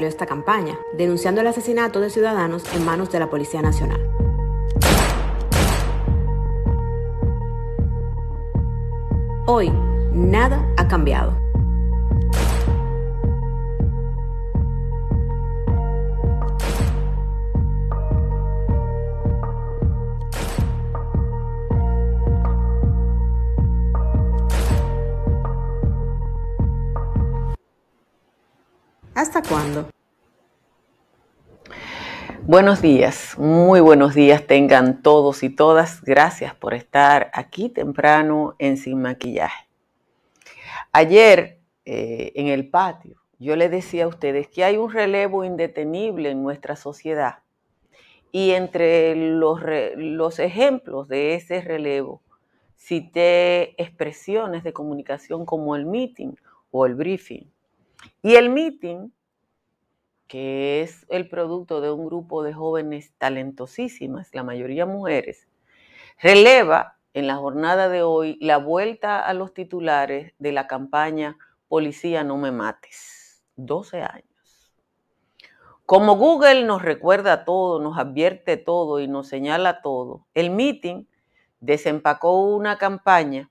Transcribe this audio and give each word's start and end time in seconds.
Esta 0.00 0.26
campaña, 0.26 0.78
denunciando 0.96 1.42
el 1.42 1.46
asesinato 1.46 2.00
de 2.00 2.08
ciudadanos 2.08 2.64
en 2.74 2.84
manos 2.84 3.12
de 3.12 3.20
la 3.20 3.28
Policía 3.28 3.60
Nacional. 3.60 4.08
Hoy, 9.46 9.70
nada 10.14 10.66
ha 10.78 10.88
cambiado. 10.88 11.36
¿Hasta 29.14 29.40
cuándo? 29.42 29.91
Buenos 32.44 32.82
días, 32.82 33.38
muy 33.38 33.78
buenos 33.78 34.16
días 34.16 34.44
tengan 34.48 35.00
todos 35.00 35.44
y 35.44 35.48
todas. 35.48 36.02
Gracias 36.02 36.56
por 36.56 36.74
estar 36.74 37.30
aquí 37.34 37.68
temprano 37.68 38.56
en 38.58 38.76
Sin 38.76 39.00
Maquillaje. 39.00 39.68
Ayer 40.90 41.60
eh, 41.84 42.32
en 42.34 42.48
el 42.48 42.68
patio 42.68 43.22
yo 43.38 43.54
le 43.54 43.68
decía 43.68 44.04
a 44.04 44.08
ustedes 44.08 44.48
que 44.48 44.64
hay 44.64 44.76
un 44.76 44.90
relevo 44.90 45.44
indetenible 45.44 46.30
en 46.30 46.42
nuestra 46.42 46.74
sociedad 46.74 47.38
y 48.32 48.50
entre 48.50 49.14
los, 49.14 49.60
los 49.94 50.40
ejemplos 50.40 51.06
de 51.06 51.36
ese 51.36 51.60
relevo 51.60 52.22
cité 52.76 53.80
expresiones 53.80 54.64
de 54.64 54.72
comunicación 54.72 55.46
como 55.46 55.76
el 55.76 55.86
meeting 55.86 56.34
o 56.72 56.86
el 56.86 56.96
briefing 56.96 57.48
y 58.20 58.34
el 58.34 58.50
meeting, 58.50 59.10
que 60.32 60.80
es 60.80 61.04
el 61.10 61.28
producto 61.28 61.82
de 61.82 61.90
un 61.90 62.06
grupo 62.06 62.42
de 62.42 62.54
jóvenes 62.54 63.12
talentosísimas, 63.18 64.30
la 64.32 64.42
mayoría 64.42 64.86
mujeres, 64.86 65.46
releva 66.18 66.96
en 67.12 67.26
la 67.26 67.36
jornada 67.36 67.90
de 67.90 68.02
hoy 68.02 68.38
la 68.40 68.56
vuelta 68.56 69.20
a 69.20 69.34
los 69.34 69.52
titulares 69.52 70.32
de 70.38 70.52
la 70.52 70.66
campaña 70.66 71.36
Policía 71.68 72.24
no 72.24 72.38
me 72.38 72.50
mates. 72.50 73.44
12 73.56 74.00
años. 74.00 74.74
Como 75.84 76.16
Google 76.16 76.64
nos 76.64 76.80
recuerda 76.80 77.44
todo, 77.44 77.78
nos 77.78 77.98
advierte 77.98 78.56
todo 78.56 79.00
y 79.00 79.08
nos 79.08 79.28
señala 79.28 79.82
todo, 79.82 80.24
el 80.32 80.48
meeting 80.48 81.04
desempacó 81.60 82.40
una 82.46 82.78
campaña 82.78 83.50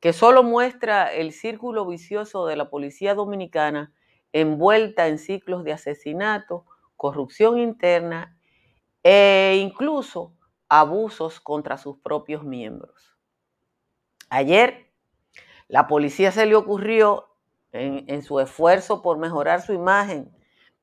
que 0.00 0.12
solo 0.12 0.42
muestra 0.42 1.12
el 1.12 1.30
círculo 1.30 1.86
vicioso 1.86 2.44
de 2.46 2.56
la 2.56 2.70
policía 2.70 3.14
dominicana 3.14 3.92
envuelta 4.32 5.08
en 5.08 5.18
ciclos 5.18 5.64
de 5.64 5.72
asesinato, 5.72 6.64
corrupción 6.96 7.58
interna 7.58 8.36
e 9.02 9.60
incluso 9.62 10.34
abusos 10.68 11.40
contra 11.40 11.78
sus 11.78 11.98
propios 11.98 12.44
miembros. 12.44 13.16
Ayer, 14.28 14.90
la 15.68 15.86
policía 15.86 16.32
se 16.32 16.46
le 16.46 16.54
ocurrió, 16.54 17.28
en, 17.72 18.04
en, 18.08 18.22
su 18.22 18.40
esfuerzo 18.40 19.02
por 19.02 19.18
mejorar 19.18 19.62
su 19.62 19.72
imagen, 19.72 20.34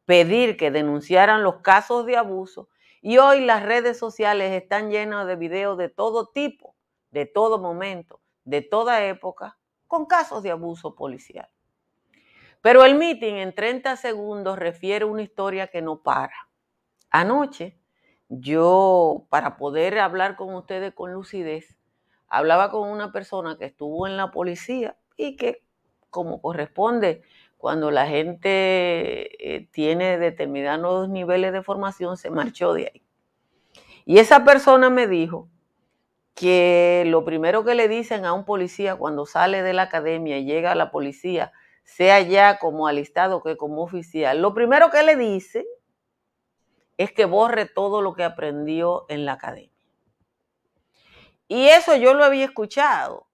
pedir 0.06 0.56
que 0.58 0.72
denunciaran 0.72 1.44
los 1.44 1.58
casos 1.58 2.06
de 2.06 2.16
abuso 2.16 2.70
y 3.02 3.18
hoy 3.18 3.42
las 3.42 3.64
redes 3.64 3.98
sociales 3.98 4.52
están 4.54 4.90
llenas 4.90 5.28
de 5.28 5.36
videos 5.36 5.78
de 5.78 5.90
todo 5.90 6.28
tipo, 6.28 6.76
de 7.12 7.26
todo 7.26 7.60
momento, 7.60 8.20
de 8.44 8.62
toda 8.62 9.06
época 9.06 9.58
con 9.88 10.06
casos 10.06 10.44
de 10.44 10.52
abuso 10.52 10.96
policial. 10.96 11.50
Pero 12.66 12.84
el 12.84 12.96
meeting 12.96 13.36
en 13.36 13.54
30 13.54 13.96
segundos 13.96 14.58
refiere 14.58 15.06
una 15.06 15.22
historia 15.22 15.68
que 15.68 15.84
no 15.84 16.02
para. 16.02 16.34
Anoche, 17.12 17.78
yo, 18.28 19.28
para 19.30 19.56
poder 19.56 20.00
hablar 20.00 20.36
con 20.36 20.52
ustedes 20.56 20.92
con 20.92 21.14
lucidez, 21.14 21.78
hablaba 22.28 22.72
con 22.72 22.90
una 22.90 23.12
persona 23.12 23.56
que 23.60 23.66
estuvo 23.66 24.08
en 24.08 24.18
la 24.18 24.32
policía 24.32 24.98
y 25.16 25.36
que, 25.36 25.64
como 26.10 26.42
corresponde, 26.42 27.22
cuando 27.60 27.92
la 27.92 28.08
gente 28.08 29.58
eh, 29.58 29.68
tiene 29.72 30.18
determinados 30.18 31.08
niveles 31.08 31.54
de 31.54 31.62
formación, 31.62 32.18
se 32.18 32.32
marchó 32.32 32.74
de 32.74 32.90
ahí. 32.92 33.04
Y 34.06 34.18
esa 34.18 34.44
persona 34.44 34.90
me 34.90 35.06
dijo 35.06 35.50
que 36.34 37.04
lo 37.06 37.26
primero 37.26 37.64
que 37.64 37.76
le 37.76 37.88
dicen 37.88 38.26
a 38.26 38.34
un 38.34 38.44
policía 38.44 38.96
cuando 38.96 39.28
sale 39.28 39.62
de 39.62 39.74
la 39.74 39.84
academia 39.84 40.40
y 40.40 40.46
llega 40.46 40.72
a 40.72 40.76
la 40.76 40.90
policía, 40.90 41.54
sea 41.86 42.20
ya 42.20 42.60
como 42.60 42.88
alistado 42.88 43.42
que 43.42 43.56
como 43.56 43.82
oficial, 43.84 44.42
lo 44.42 44.54
primero 44.54 44.90
que 44.90 45.04
le 45.04 45.16
dicen 45.16 45.66
es 46.98 47.12
que 47.12 47.26
borre 47.26 47.66
todo 47.66 48.02
lo 48.02 48.14
que 48.14 48.24
aprendió 48.24 49.06
en 49.08 49.26
la 49.26 49.34
academia. 49.34 49.72
Y 51.48 51.68
eso 51.68 51.96
yo 51.96 52.14
lo 52.14 52.26
había 52.26 52.46
escuchado, 52.46 53.28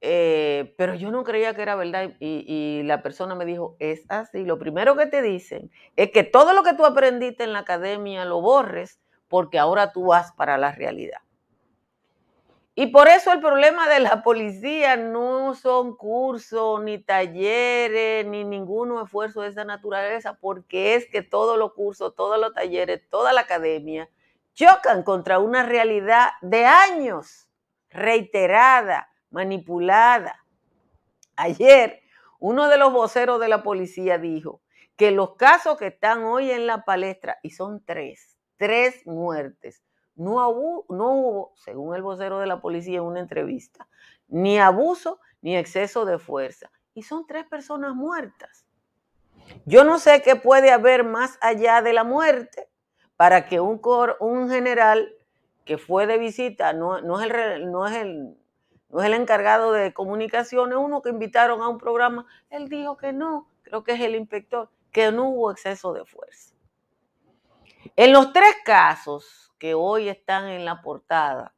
eh, 0.00 0.74
pero 0.76 0.94
yo 0.94 1.12
no 1.12 1.22
creía 1.22 1.54
que 1.54 1.62
era 1.62 1.76
verdad 1.76 2.14
y, 2.18 2.82
la 2.84 3.02
persona 3.02 3.34
me 3.34 3.44
dijo, 3.44 3.76
es 3.78 4.04
así, 4.08 4.44
lo 4.44 4.58
primero 4.58 4.96
que 4.96 5.06
te 5.06 5.22
dicen 5.22 5.70
es 5.94 6.10
que 6.10 6.24
todo 6.24 6.54
lo 6.54 6.64
que 6.64 6.74
tú 6.74 6.84
aprendiste 6.84 7.44
en 7.44 7.52
la 7.52 7.60
academia 7.60 8.24
lo 8.24 8.40
borres 8.40 8.98
porque 9.28 9.60
ahora 9.60 9.92
tú 9.92 10.06
vas 10.06 10.32
para 10.32 10.58
la 10.58 10.72
realidad. 10.72 11.20
Y 12.74 12.86
por 12.86 13.08
eso 13.08 13.32
el 13.32 13.40
problema 13.40 13.86
de 13.86 14.00
la 14.00 14.22
policía 14.22 14.96
no 14.96 15.54
son 15.54 15.94
cursos, 15.94 16.82
ni 16.82 16.98
talleres, 16.98 18.24
ni 18.26 18.44
ningún 18.44 18.98
esfuerzo 19.02 19.42
de 19.42 19.48
esa 19.48 19.64
naturaleza, 19.64 20.38
porque 20.40 20.94
es 20.94 21.06
que 21.06 21.20
todos 21.20 21.58
los 21.58 21.74
cursos, 21.74 22.14
todos 22.14 22.40
los 22.40 22.54
talleres, 22.54 23.02
toda 23.10 23.34
la 23.34 23.42
academia 23.42 24.08
chocan 24.54 25.02
contra 25.02 25.38
una 25.38 25.64
realidad 25.64 26.30
de 26.40 26.64
años, 26.64 27.46
reiterada, 27.90 29.08
manipulada. 29.30 30.42
Ayer, 31.36 32.00
uno 32.38 32.68
de 32.68 32.78
los 32.78 32.90
voceros 32.90 33.38
de 33.38 33.48
la 33.48 33.62
policía 33.62 34.16
dijo 34.16 34.62
que 34.96 35.10
los 35.10 35.36
casos 35.36 35.76
que 35.76 35.88
están 35.88 36.24
hoy 36.24 36.50
en 36.50 36.66
la 36.66 36.84
palestra, 36.84 37.38
y 37.42 37.50
son 37.50 37.84
tres, 37.84 38.38
tres 38.56 39.06
muertes, 39.06 39.82
no 40.22 40.48
hubo, 40.48 41.52
según 41.56 41.94
el 41.94 42.02
vocero 42.02 42.38
de 42.38 42.46
la 42.46 42.60
policía 42.60 42.98
en 42.98 43.04
una 43.04 43.20
entrevista, 43.20 43.88
ni 44.28 44.58
abuso 44.58 45.20
ni 45.40 45.56
exceso 45.56 46.04
de 46.04 46.18
fuerza. 46.18 46.70
Y 46.94 47.02
son 47.02 47.26
tres 47.26 47.46
personas 47.46 47.94
muertas. 47.94 48.66
Yo 49.64 49.84
no 49.84 49.98
sé 49.98 50.22
qué 50.22 50.36
puede 50.36 50.70
haber 50.70 51.04
más 51.04 51.38
allá 51.40 51.82
de 51.82 51.92
la 51.92 52.04
muerte 52.04 52.68
para 53.16 53.46
que 53.46 53.60
un, 53.60 53.80
un 54.20 54.50
general 54.50 55.12
que 55.64 55.78
fue 55.78 56.06
de 56.06 56.18
visita, 56.18 56.72
no, 56.72 57.00
no, 57.00 57.20
es 57.20 57.30
el, 57.30 57.70
no, 57.70 57.86
es 57.86 57.96
el, 57.96 58.36
no 58.90 59.00
es 59.00 59.06
el 59.06 59.14
encargado 59.14 59.72
de 59.72 59.92
comunicaciones, 59.92 60.76
uno 60.76 61.02
que 61.02 61.10
invitaron 61.10 61.62
a 61.62 61.68
un 61.68 61.78
programa, 61.78 62.26
él 62.50 62.68
dijo 62.68 62.96
que 62.96 63.12
no, 63.12 63.48
creo 63.62 63.84
que 63.84 63.92
es 63.92 64.00
el 64.00 64.14
inspector, 64.14 64.70
que 64.90 65.12
no 65.12 65.28
hubo 65.28 65.50
exceso 65.50 65.92
de 65.92 66.04
fuerza. 66.04 66.54
En 67.96 68.12
los 68.12 68.32
tres 68.32 68.54
casos, 68.64 69.51
que 69.62 69.74
hoy 69.74 70.08
están 70.08 70.48
en 70.48 70.64
la 70.64 70.82
portada. 70.82 71.54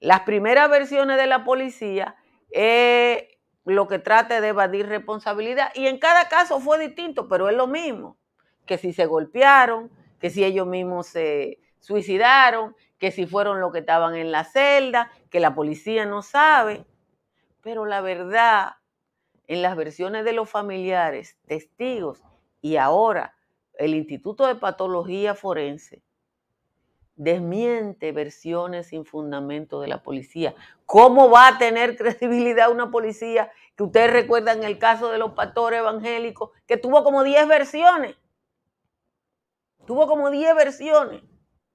Las 0.00 0.20
primeras 0.20 0.70
versiones 0.70 1.18
de 1.18 1.26
la 1.26 1.44
policía 1.44 2.16
es 2.48 3.22
lo 3.66 3.86
que 3.86 3.98
trata 3.98 4.40
de 4.40 4.48
evadir 4.48 4.86
responsabilidad 4.86 5.70
y 5.74 5.88
en 5.88 5.98
cada 5.98 6.30
caso 6.30 6.58
fue 6.58 6.78
distinto, 6.78 7.28
pero 7.28 7.50
es 7.50 7.54
lo 7.54 7.66
mismo, 7.66 8.16
que 8.64 8.78
si 8.78 8.94
se 8.94 9.04
golpearon, 9.04 9.90
que 10.18 10.30
si 10.30 10.42
ellos 10.42 10.66
mismos 10.66 11.08
se 11.08 11.60
suicidaron, 11.80 12.74
que 12.96 13.10
si 13.10 13.26
fueron 13.26 13.60
los 13.60 13.72
que 13.72 13.80
estaban 13.80 14.16
en 14.16 14.32
la 14.32 14.44
celda, 14.44 15.12
que 15.28 15.38
la 15.38 15.54
policía 15.54 16.06
no 16.06 16.22
sabe. 16.22 16.86
Pero 17.60 17.84
la 17.84 18.00
verdad, 18.00 18.76
en 19.48 19.60
las 19.60 19.76
versiones 19.76 20.24
de 20.24 20.32
los 20.32 20.48
familiares, 20.48 21.36
testigos 21.46 22.22
y 22.62 22.76
ahora 22.76 23.34
el 23.74 23.94
Instituto 23.94 24.46
de 24.46 24.54
Patología 24.54 25.34
Forense, 25.34 26.02
desmiente 27.18 28.12
versiones 28.12 28.86
sin 28.86 29.04
fundamento 29.04 29.80
de 29.80 29.88
la 29.88 30.02
policía. 30.02 30.54
¿Cómo 30.86 31.28
va 31.28 31.48
a 31.48 31.58
tener 31.58 31.96
credibilidad 31.98 32.70
una 32.70 32.90
policía 32.90 33.52
que 33.76 33.82
ustedes 33.82 34.10
recuerdan 34.10 34.64
el 34.64 34.78
caso 34.78 35.10
de 35.10 35.18
los 35.18 35.32
pastores 35.32 35.80
evangélicos, 35.80 36.50
que 36.66 36.78
tuvo 36.78 37.04
como 37.04 37.22
10 37.22 37.46
versiones? 37.46 38.16
Tuvo 39.86 40.06
como 40.06 40.30
10 40.30 40.54
versiones 40.54 41.22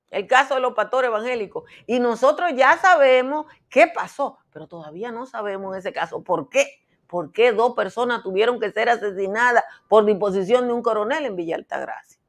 el 0.10 0.28
caso 0.28 0.56
de 0.56 0.62
los 0.62 0.74
pastores 0.74 1.10
evangélicos. 1.10 1.64
Y 1.88 2.00
nosotros 2.00 2.52
ya 2.56 2.78
sabemos 2.78 3.48
qué 3.70 3.88
pasó, 3.88 4.38
pero 4.52 4.68
todavía 4.68 5.12
no 5.12 5.26
sabemos 5.26 5.74
en 5.74 5.80
ese 5.80 5.92
caso 5.92 6.24
por 6.24 6.50
qué. 6.50 6.66
¿Por 7.08 7.32
qué 7.32 7.52
dos 7.52 7.76
personas 7.76 8.24
tuvieron 8.24 8.60
que 8.60 8.72
ser 8.72 8.90
asesinadas 8.90 9.64
por 9.88 10.06
disposición 10.06 10.68
de 10.68 10.74
un 10.74 10.82
coronel 10.82 11.26
en 11.26 11.36
Villa 11.36 11.56
Altagracia? 11.56 12.20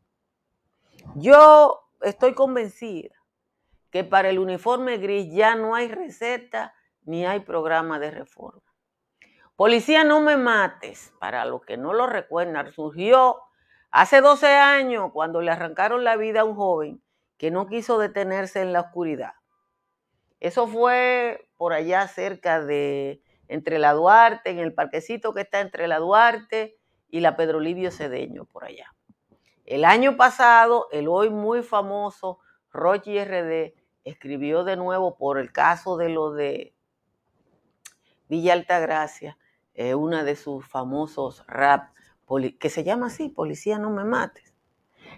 Yo 1.14 1.83
estoy 2.04 2.34
convencida 2.34 3.14
que 3.90 4.04
para 4.04 4.28
el 4.28 4.38
uniforme 4.38 4.98
gris 4.98 5.32
ya 5.32 5.54
no 5.54 5.74
hay 5.74 5.88
receta 5.88 6.74
ni 7.02 7.26
hay 7.26 7.40
programa 7.40 7.98
de 7.98 8.10
reforma. 8.10 8.62
Policía, 9.56 10.02
no 10.02 10.20
me 10.20 10.36
mates, 10.36 11.12
para 11.20 11.44
los 11.44 11.62
que 11.62 11.76
no 11.76 11.92
lo 11.92 12.06
recuerdan, 12.06 12.72
surgió 12.72 13.40
hace 13.90 14.20
12 14.20 14.48
años 14.48 15.10
cuando 15.12 15.40
le 15.40 15.52
arrancaron 15.52 16.02
la 16.02 16.16
vida 16.16 16.40
a 16.40 16.44
un 16.44 16.56
joven 16.56 17.02
que 17.36 17.52
no 17.52 17.66
quiso 17.68 17.98
detenerse 17.98 18.62
en 18.62 18.72
la 18.72 18.80
oscuridad. 18.80 19.34
Eso 20.40 20.66
fue 20.66 21.48
por 21.56 21.72
allá 21.72 22.08
cerca 22.08 22.60
de, 22.60 23.22
entre 23.48 23.78
la 23.78 23.92
Duarte, 23.92 24.50
en 24.50 24.58
el 24.58 24.74
parquecito 24.74 25.32
que 25.34 25.42
está 25.42 25.60
entre 25.60 25.86
la 25.86 25.98
Duarte 25.98 26.76
y 27.08 27.20
la 27.20 27.36
Pedro 27.36 27.60
Livio 27.60 27.92
Cedeño, 27.92 28.46
por 28.46 28.64
allá. 28.64 28.92
El 29.64 29.84
año 29.84 30.16
pasado, 30.16 30.88
el 30.92 31.08
hoy 31.08 31.30
muy 31.30 31.62
famoso 31.62 32.38
Rochi 32.70 33.22
RD 33.22 33.74
escribió 34.04 34.64
de 34.64 34.76
nuevo 34.76 35.16
por 35.16 35.38
el 35.38 35.52
caso 35.52 35.96
de 35.96 36.10
lo 36.10 36.32
de 36.32 36.74
Villa 38.28 38.52
Altagracia, 38.52 39.38
eh, 39.74 39.94
una 39.94 40.24
de 40.24 40.36
sus 40.36 40.66
famosos 40.66 41.44
rap, 41.46 41.90
que 42.58 42.70
se 42.70 42.84
llama 42.84 43.06
así, 43.06 43.28
Policía 43.28 43.78
no 43.78 43.90
me 43.90 44.04
mates. 44.04 44.54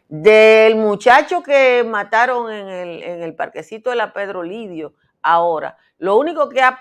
Del 0.08 0.76
muchacho 0.76 1.43
que 1.43 1.84
mataron 1.84 2.52
en 2.52 2.69
el, 2.69 3.02
en 3.02 3.22
el 3.22 3.34
parquecito 3.34 3.90
de 3.90 3.96
la 3.96 4.12
Pedro 4.12 4.43
Lidio, 4.43 4.94
ahora, 5.22 5.76
lo 5.98 6.16
único 6.19 6.48
que 6.48 6.62
ha, 6.62 6.78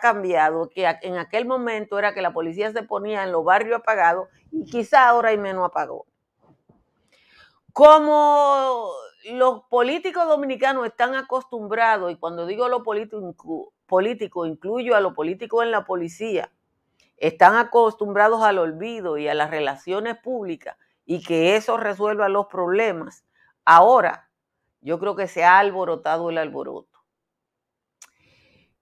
cambiado, 0.00 0.68
que 0.70 0.86
en 1.02 1.18
aquel 1.18 1.46
momento 1.46 1.98
era 1.98 2.14
que 2.14 2.22
la 2.22 2.32
policía 2.32 2.72
se 2.72 2.82
ponía 2.82 3.22
en 3.22 3.30
los 3.30 3.44
barrios 3.44 3.78
apagados 3.78 4.28
y 4.50 4.64
quizá 4.64 5.08
ahora 5.08 5.28
hay 5.28 5.38
menos 5.38 5.66
apagón. 5.66 6.02
Como 7.76 8.90
los 9.32 9.64
políticos 9.64 10.26
dominicanos 10.26 10.86
están 10.86 11.14
acostumbrados, 11.14 12.10
y 12.10 12.16
cuando 12.16 12.46
digo 12.46 12.68
lo 12.68 12.82
político, 12.82 14.46
incluyo 14.46 14.96
a 14.96 15.00
los 15.02 15.12
políticos 15.12 15.62
en 15.62 15.72
la 15.72 15.84
policía, 15.84 16.50
están 17.18 17.54
acostumbrados 17.54 18.42
al 18.42 18.56
olvido 18.56 19.18
y 19.18 19.28
a 19.28 19.34
las 19.34 19.50
relaciones 19.50 20.16
públicas 20.16 20.78
y 21.04 21.22
que 21.22 21.54
eso 21.54 21.76
resuelva 21.76 22.30
los 22.30 22.46
problemas, 22.46 23.26
ahora 23.66 24.30
yo 24.80 24.98
creo 24.98 25.14
que 25.14 25.28
se 25.28 25.44
ha 25.44 25.58
alborotado 25.58 26.30
el 26.30 26.38
alboroto. 26.38 26.98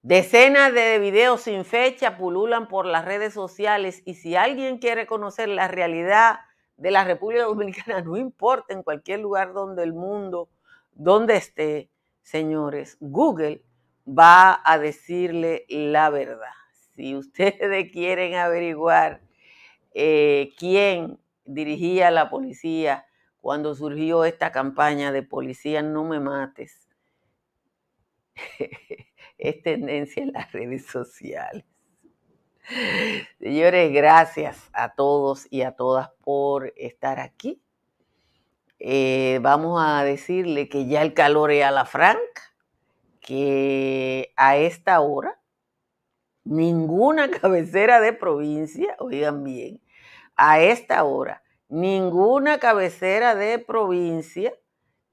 Decenas 0.03 0.73
de 0.73 1.01
videos 1.01 1.41
sin 1.41 1.65
fecha 1.65 2.17
pululan 2.17 2.69
por 2.69 2.87
las 2.87 3.05
redes 3.05 3.35
sociales 3.35 4.03
y 4.05 4.15
si 4.15 4.37
alguien 4.37 4.79
quiere 4.79 5.09
conocer 5.09 5.49
la 5.49 5.67
realidad 5.67 6.39
de 6.77 6.91
la 6.91 7.05
República 7.05 7.45
Dominicana, 7.45 8.01
no 8.03 8.17
importa 8.17 8.75
en 8.75 8.83
cualquier 8.83 9.21
lugar 9.21 9.53
donde 9.53 9.83
el 9.83 9.93
mundo, 9.93 10.49
donde 10.93 11.37
esté, 11.37 11.91
señores, 12.23 12.97
Google 13.01 13.63
va 14.07 14.61
a 14.65 14.79
decirle 14.79 15.65
la 15.69 16.11
verdad. 16.11 16.53
Si 16.97 17.15
ustedes 17.17 17.93
quieren 17.93 18.35
averiguar 18.35 19.21
eh, 19.95 20.53
quién 20.59 21.19
dirigía 21.45 22.11
la 22.11 22.31
policía 22.31 23.07
cuando 23.41 23.75
surgió 23.75 24.25
esta 24.25 24.53
campaña 24.53 25.13
de 25.13 25.23
policía 25.23 25.83
no 25.83 26.05
me 26.05 26.19
mates, 26.19 26.89
es 29.39 29.63
tendencia 29.63 30.23
en 30.23 30.33
las 30.33 30.51
redes 30.53 30.87
sociales. 30.87 31.65
Señores, 33.39 33.93
gracias 33.93 34.71
a 34.73 34.95
todos 34.95 35.47
y 35.51 35.63
a 35.63 35.73
todas 35.73 36.11
por 36.23 36.73
estar 36.77 37.21
aquí. 37.21 37.61
Eh, 38.79 39.39
vamos 39.43 39.83
a 39.85 40.03
decirle 40.05 40.69
que 40.69 40.87
ya 40.87 41.03
el 41.03 41.15
calor 41.15 41.51
es 41.51 41.65
a 41.65 41.71
la 41.71 41.85
franca, 41.85 42.55
que 43.21 44.33
a 44.37 44.57
esta 44.57 45.01
hora 45.01 45.41
ninguna 46.45 47.31
cabecera 47.41 48.01
de 48.01 48.13
provincia, 48.13 48.97
oigan 48.99 49.45
bien, 49.45 49.81
a 50.37 50.61
esta 50.61 51.05
hora 51.05 51.43
ninguna 51.69 52.59
cabecera 52.59 53.35
de 53.35 53.59
provincia 53.59 54.55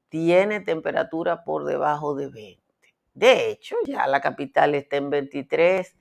tiene 0.10 0.60
temperatura 0.60 1.44
por 1.44 1.66
debajo 1.66 2.16
de 2.16 2.28
20. 2.28 2.62
De 3.14 3.50
hecho, 3.50 3.76
ya 3.86 4.08
la 4.08 4.22
capital 4.22 4.76
está 4.76 4.98
en 4.98 5.10
23, 5.10 5.96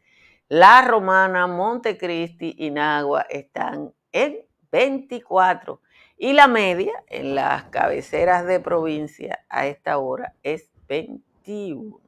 la 0.51 0.83
Romana, 0.83 1.47
Montecristi 1.47 2.57
y 2.59 2.73
Nagua 2.73 3.23
están 3.31 3.95
en 4.11 4.41
24 4.73 5.81
y 6.19 6.33
la 6.33 6.49
media 6.49 6.93
en 7.07 7.37
las 7.37 7.67
cabeceras 7.67 8.45
de 8.47 8.59
provincia 8.59 9.45
a 9.49 9.69
esta 9.69 9.99
hora 9.99 10.35
es 10.43 10.73
21. 10.89 12.01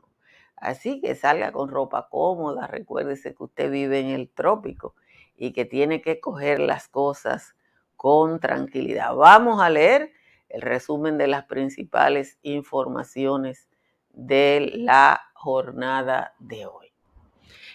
Así 0.56 1.00
que 1.00 1.14
salga 1.14 1.52
con 1.52 1.68
ropa 1.68 2.08
cómoda, 2.10 2.66
recuérdese 2.66 3.32
que 3.32 3.44
usted 3.44 3.70
vive 3.70 4.00
en 4.00 4.08
el 4.08 4.28
trópico 4.28 4.96
y 5.36 5.52
que 5.52 5.64
tiene 5.64 6.02
que 6.02 6.18
coger 6.18 6.58
las 6.58 6.88
cosas 6.88 7.54
con 7.94 8.40
tranquilidad. 8.40 9.14
Vamos 9.14 9.62
a 9.62 9.70
leer 9.70 10.10
el 10.48 10.62
resumen 10.62 11.16
de 11.16 11.28
las 11.28 11.44
principales 11.44 12.40
informaciones 12.42 13.68
de 14.10 14.72
la 14.74 15.30
jornada 15.32 16.34
de 16.40 16.66
hoy. 16.66 16.91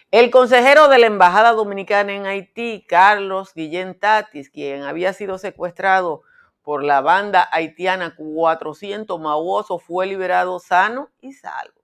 El 0.10 0.32
consejero 0.32 0.88
de 0.88 1.00
la 1.00 1.08
Embajada 1.08 1.52
Dominicana 1.52 2.14
en 2.14 2.26
Haití, 2.26 2.86
Carlos 2.88 3.54
Guillén 3.54 4.00
Tatis, 4.00 4.50
quien 4.50 4.84
había 4.84 5.12
sido 5.12 5.38
secuestrado 5.38 6.22
por 6.62 6.82
la 6.82 7.02
banda 7.02 7.50
haitiana 7.52 8.16
400 8.16 9.20
Mauoso, 9.20 9.80
fue 9.80 10.08
liberado 10.08 10.60
sano 10.60 11.10
y 11.20 11.34
salvo. 11.34 11.82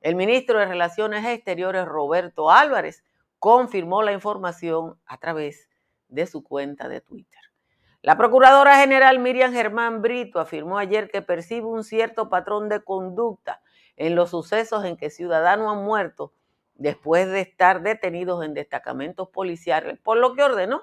El 0.00 0.14
ministro 0.14 0.60
de 0.60 0.66
Relaciones 0.66 1.26
Exteriores, 1.26 1.86
Roberto 1.86 2.52
Álvarez, 2.52 3.02
confirmó 3.40 4.04
la 4.04 4.12
información 4.12 5.00
a 5.04 5.18
través 5.18 5.68
de 6.06 6.28
su 6.28 6.44
cuenta 6.44 6.88
de 6.88 7.00
Twitter. 7.00 7.40
La 8.00 8.16
Procuradora 8.16 8.76
General 8.76 9.18
Miriam 9.18 9.52
Germán 9.52 10.02
Brito 10.02 10.38
afirmó 10.38 10.78
ayer 10.78 11.10
que 11.10 11.20
percibe 11.20 11.66
un 11.66 11.82
cierto 11.82 12.28
patrón 12.28 12.68
de 12.68 12.84
conducta 12.84 13.60
en 13.96 14.14
los 14.14 14.30
sucesos 14.30 14.84
en 14.84 14.96
que 14.96 15.10
ciudadanos 15.10 15.76
han 15.76 15.84
muerto 15.84 16.32
después 16.80 17.28
de 17.28 17.42
estar 17.42 17.82
detenidos 17.82 18.42
en 18.42 18.54
destacamentos 18.54 19.28
policiales, 19.28 19.98
por 20.02 20.16
lo 20.16 20.34
que 20.34 20.42
ordenó 20.42 20.82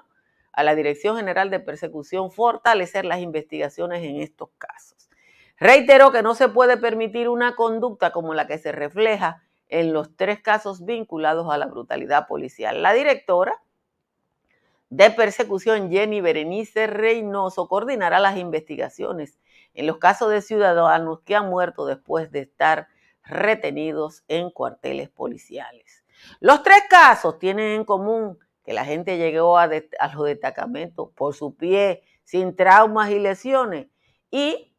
a 0.52 0.62
la 0.62 0.76
Dirección 0.76 1.16
General 1.16 1.50
de 1.50 1.58
Persecución 1.58 2.30
fortalecer 2.30 3.04
las 3.04 3.18
investigaciones 3.18 4.04
en 4.04 4.20
estos 4.20 4.48
casos. 4.58 5.10
Reiteró 5.58 6.12
que 6.12 6.22
no 6.22 6.36
se 6.36 6.48
puede 6.48 6.76
permitir 6.76 7.28
una 7.28 7.56
conducta 7.56 8.12
como 8.12 8.32
la 8.32 8.46
que 8.46 8.58
se 8.58 8.70
refleja 8.70 9.42
en 9.68 9.92
los 9.92 10.14
tres 10.14 10.40
casos 10.40 10.84
vinculados 10.84 11.52
a 11.52 11.58
la 11.58 11.66
brutalidad 11.66 12.28
policial. 12.28 12.80
La 12.80 12.92
directora 12.92 13.60
de 14.90 15.10
persecución, 15.10 15.90
Jenny 15.90 16.20
Berenice 16.20 16.86
Reynoso, 16.86 17.66
coordinará 17.66 18.20
las 18.20 18.36
investigaciones 18.38 19.40
en 19.74 19.88
los 19.88 19.98
casos 19.98 20.30
de 20.30 20.42
ciudadanos 20.42 21.20
que 21.22 21.34
han 21.34 21.50
muerto 21.50 21.86
después 21.86 22.30
de 22.30 22.40
estar 22.40 22.86
retenidos 23.28 24.24
en 24.28 24.50
cuarteles 24.50 25.08
policiales. 25.10 26.04
Los 26.40 26.62
tres 26.62 26.82
casos 26.88 27.38
tienen 27.38 27.72
en 27.72 27.84
común 27.84 28.38
que 28.64 28.72
la 28.72 28.84
gente 28.84 29.16
llegó 29.16 29.58
a, 29.58 29.66
los 29.66 30.24
destacamentos 30.24 31.10
por 31.14 31.34
su 31.34 31.56
pie, 31.56 32.02
sin 32.24 32.54
traumas 32.56 33.10
y 33.10 33.18
lesiones, 33.18 33.86
y 34.30 34.74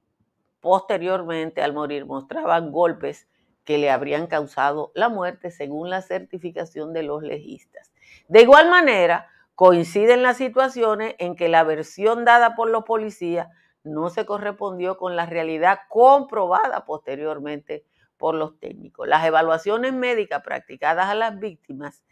posteriormente 0.60 1.62
al 1.62 1.74
morir 1.74 2.06
mostraban 2.06 2.72
golpes 2.72 3.28
que 3.64 3.78
le 3.78 3.90
habrían 3.90 4.28
causado 4.28 4.92
la 4.94 5.10
muerte 5.10 5.52
según 5.52 5.90
la 5.90 6.02
certificación 6.02 6.94
de 6.94 7.04
los 7.04 7.24
legistas. 7.24 7.92
De 8.28 8.42
igual 8.42 8.70
manera, 8.70 9.28
coinciden 9.56 10.24
las 10.24 10.38
situaciones 10.38 11.16
en 11.18 11.36
que 11.36 11.50
la 11.50 11.64
versión 11.64 12.26
dada 12.26 12.56
por 12.56 12.70
los 12.70 12.84
policías 12.84 13.48
no 13.84 14.10
se 14.10 14.26
correspondió 14.26 14.98
con 14.98 15.16
la 15.16 15.26
realidad 15.26 15.80
comprobada 15.90 16.86
posteriormente 16.86 17.86
por 18.20 18.36
los 18.36 18.60
técnicos. 18.60 19.08
Las 19.08 19.26
evaluaciones 19.26 19.94
médicas 19.94 20.44
practicadas 20.44 21.08
a 21.08 21.16
las 21.16 21.40
víctimas 21.40 22.04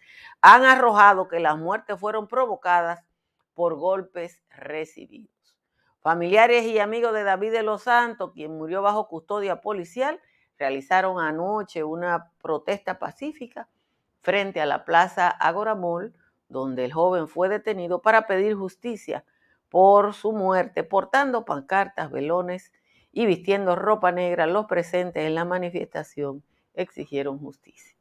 han 0.41 0.63
arrojado 0.63 1.27
que 1.27 1.39
las 1.39 1.57
muertes 1.57 1.99
fueron 1.99 2.27
provocadas 2.27 3.03
por 3.53 3.75
golpes 3.75 4.41
recibidos. 4.49 5.29
Familiares 5.99 6.63
y 6.63 6.79
amigos 6.79 7.13
de 7.13 7.23
David 7.23 7.51
de 7.51 7.63
los 7.63 7.83
Santos, 7.83 8.31
quien 8.33 8.57
murió 8.57 8.81
bajo 8.81 9.09
custodia 9.09 9.59
policial, 9.61 10.19
realizaron 10.57 11.19
anoche 11.19 11.83
una 11.83 12.31
protesta 12.41 12.97
pacífica 12.97 13.67
frente 14.21 14.61
a 14.61 14.65
la 14.65 14.85
plaza 14.85 15.27
Agora 15.27 15.75
Mall, 15.75 16.15
donde 16.47 16.85
el 16.85 16.93
joven 16.93 17.27
fue 17.27 17.49
detenido 17.49 18.01
para 18.01 18.25
pedir 18.25 18.55
justicia 18.55 19.25
por 19.67 20.13
su 20.13 20.31
muerte, 20.31 20.85
portando 20.85 21.43
pancartas, 21.43 22.09
velones 22.09 22.71
y 23.17 23.25
vistiendo 23.25 23.75
ropa 23.75 24.11
negra. 24.11 24.45
Los 24.45 24.67
presentes 24.67 25.25
en 25.25 25.33
la 25.33 25.43
manifestación 25.43 26.43
exigieron 26.75 27.39
justicia. 27.39 27.97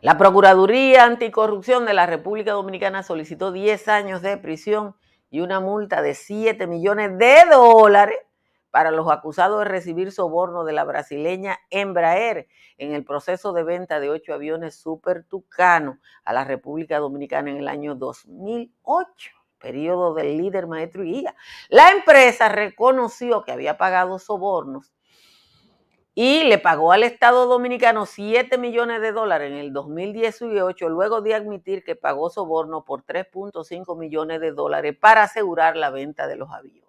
La 0.00 0.16
Procuraduría 0.16 1.04
Anticorrupción 1.04 1.84
de 1.84 1.92
la 1.92 2.06
República 2.06 2.52
Dominicana 2.52 3.02
solicitó 3.02 3.52
10 3.52 3.88
años 3.88 4.22
de 4.22 4.38
prisión 4.38 4.96
y 5.28 5.40
una 5.40 5.60
multa 5.60 6.00
de 6.00 6.14
7 6.14 6.66
millones 6.66 7.18
de 7.18 7.44
dólares 7.50 8.16
para 8.70 8.90
los 8.90 9.10
acusados 9.10 9.58
de 9.58 9.66
recibir 9.66 10.10
soborno 10.10 10.64
de 10.64 10.72
la 10.72 10.84
brasileña 10.84 11.58
Embraer 11.68 12.48
en 12.78 12.94
el 12.94 13.04
proceso 13.04 13.52
de 13.52 13.62
venta 13.62 14.00
de 14.00 14.08
ocho 14.08 14.32
aviones 14.32 14.74
Super 14.74 15.24
Tucano 15.24 15.98
a 16.24 16.32
la 16.32 16.44
República 16.44 16.98
Dominicana 16.98 17.50
en 17.50 17.58
el 17.58 17.68
año 17.68 17.94
2008, 17.94 19.32
periodo 19.62 20.12
del 20.12 20.36
líder 20.36 20.66
maestro 20.66 21.04
y. 21.04 21.24
La 21.68 21.90
empresa 21.92 22.48
reconoció 22.48 23.44
que 23.44 23.52
había 23.52 23.78
pagado 23.78 24.18
sobornos 24.18 24.92
y 26.14 26.44
le 26.44 26.58
pagó 26.58 26.92
al 26.92 27.04
Estado 27.04 27.46
Dominicano 27.46 28.04
7 28.04 28.58
millones 28.58 29.00
de 29.00 29.12
dólares 29.12 29.50
en 29.50 29.56
el 29.56 29.72
2018, 29.72 30.88
luego 30.90 31.22
de 31.22 31.34
admitir 31.34 31.84
que 31.84 31.96
pagó 31.96 32.28
soborno 32.28 32.84
por 32.84 33.04
3.5 33.04 33.96
millones 33.96 34.40
de 34.40 34.52
dólares 34.52 34.94
para 35.00 35.22
asegurar 35.22 35.76
la 35.76 35.90
venta 35.90 36.26
de 36.26 36.36
los 36.36 36.50
aviones. 36.50 36.82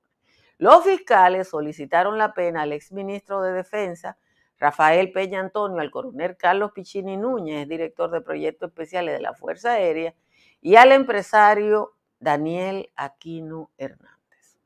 Los 0.57 0.83
fiscales 0.83 1.49
solicitaron 1.49 2.17
la 2.17 2.33
pena 2.33 2.63
al 2.63 2.73
exministro 2.73 3.41
de 3.41 3.53
Defensa, 3.53 4.17
Rafael 4.59 5.11
Peña 5.11 5.39
Antonio, 5.39 5.79
al 5.79 5.91
coronel 5.91 6.37
Carlos 6.37 6.71
Pichini 6.73 7.17
Núñez, 7.17 7.67
director 7.67 8.11
de 8.11 8.21
proyectos 8.21 8.69
especiales 8.69 9.15
de 9.15 9.21
la 9.21 9.33
Fuerza 9.33 9.71
Aérea, 9.71 10.13
y 10.61 10.75
al 10.75 10.91
empresario 10.91 11.95
Daniel 12.23 12.89
Aquino 12.95 13.69
Hernández. 13.77 14.57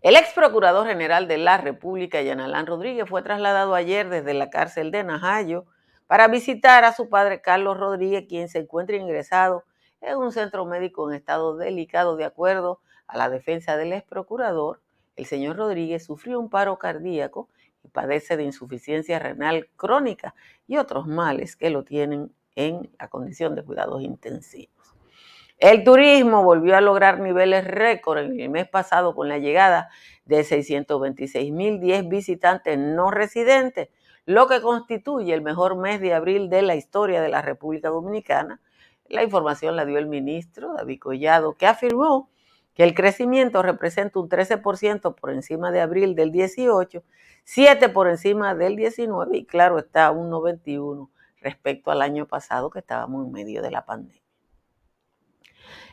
El 0.00 0.16
ex 0.16 0.32
procurador 0.32 0.86
general 0.86 1.28
de 1.28 1.36
la 1.36 1.58
República, 1.58 2.22
Yanalán 2.22 2.66
Rodríguez, 2.66 3.08
fue 3.08 3.22
trasladado 3.22 3.74
ayer 3.74 4.08
desde 4.08 4.32
la 4.32 4.48
cárcel 4.48 4.90
de 4.90 5.04
Najayo 5.04 5.66
para 6.06 6.28
visitar 6.28 6.84
a 6.84 6.92
su 6.94 7.10
padre 7.10 7.42
Carlos 7.42 7.78
Rodríguez, 7.78 8.24
quien 8.26 8.48
se 8.48 8.60
encuentra 8.60 8.96
ingresado 8.96 9.64
en 10.00 10.16
un 10.16 10.32
centro 10.32 10.64
médico 10.64 11.10
en 11.10 11.16
estado 11.16 11.56
delicado 11.56 12.16
de 12.16 12.24
acuerdo 12.24 12.80
a 13.06 13.18
la 13.18 13.28
defensa 13.28 13.76
del 13.76 13.92
ex 13.92 14.04
procurador, 14.04 14.80
el 15.16 15.26
señor 15.26 15.56
Rodríguez 15.56 16.04
sufrió 16.04 16.40
un 16.40 16.48
paro 16.48 16.78
cardíaco 16.78 17.48
y 17.82 17.88
padece 17.88 18.36
de 18.38 18.44
insuficiencia 18.44 19.18
renal 19.18 19.68
crónica 19.76 20.34
y 20.66 20.78
otros 20.78 21.06
males 21.06 21.54
que 21.54 21.70
lo 21.70 21.84
tienen 21.84 22.34
en 22.56 22.90
la 22.98 23.08
condición 23.08 23.54
de 23.54 23.62
cuidados 23.62 24.02
intensivos. 24.02 24.83
El 25.58 25.84
turismo 25.84 26.42
volvió 26.42 26.76
a 26.76 26.80
lograr 26.80 27.20
niveles 27.20 27.64
récord 27.64 28.18
en 28.18 28.40
el 28.40 28.50
mes 28.50 28.68
pasado 28.68 29.14
con 29.14 29.28
la 29.28 29.38
llegada 29.38 29.88
de 30.24 30.40
626.010 30.40 32.08
visitantes 32.08 32.76
no 32.76 33.10
residentes, 33.12 33.88
lo 34.26 34.48
que 34.48 34.60
constituye 34.60 35.32
el 35.32 35.42
mejor 35.42 35.76
mes 35.76 36.00
de 36.00 36.12
abril 36.12 36.50
de 36.50 36.62
la 36.62 36.74
historia 36.74 37.22
de 37.22 37.28
la 37.28 37.40
República 37.40 37.88
Dominicana. 37.88 38.60
La 39.08 39.22
información 39.22 39.76
la 39.76 39.84
dio 39.84 39.98
el 39.98 40.06
ministro 40.06 40.74
David 40.74 40.98
Collado, 40.98 41.54
que 41.54 41.66
afirmó 41.66 42.30
que 42.74 42.82
el 42.82 42.94
crecimiento 42.94 43.62
representa 43.62 44.18
un 44.18 44.28
13% 44.28 45.14
por 45.14 45.30
encima 45.30 45.70
de 45.70 45.80
abril 45.80 46.16
del 46.16 46.32
18, 46.32 47.04
7 47.44 47.88
por 47.90 48.08
encima 48.08 48.56
del 48.56 48.74
19 48.74 49.36
y 49.36 49.46
claro 49.46 49.78
está 49.78 50.10
un 50.10 50.30
91 50.30 51.10
respecto 51.40 51.92
al 51.92 52.02
año 52.02 52.26
pasado 52.26 52.70
que 52.70 52.80
estábamos 52.80 53.24
en 53.24 53.32
medio 53.32 53.62
de 53.62 53.70
la 53.70 53.84
pandemia. 53.84 54.23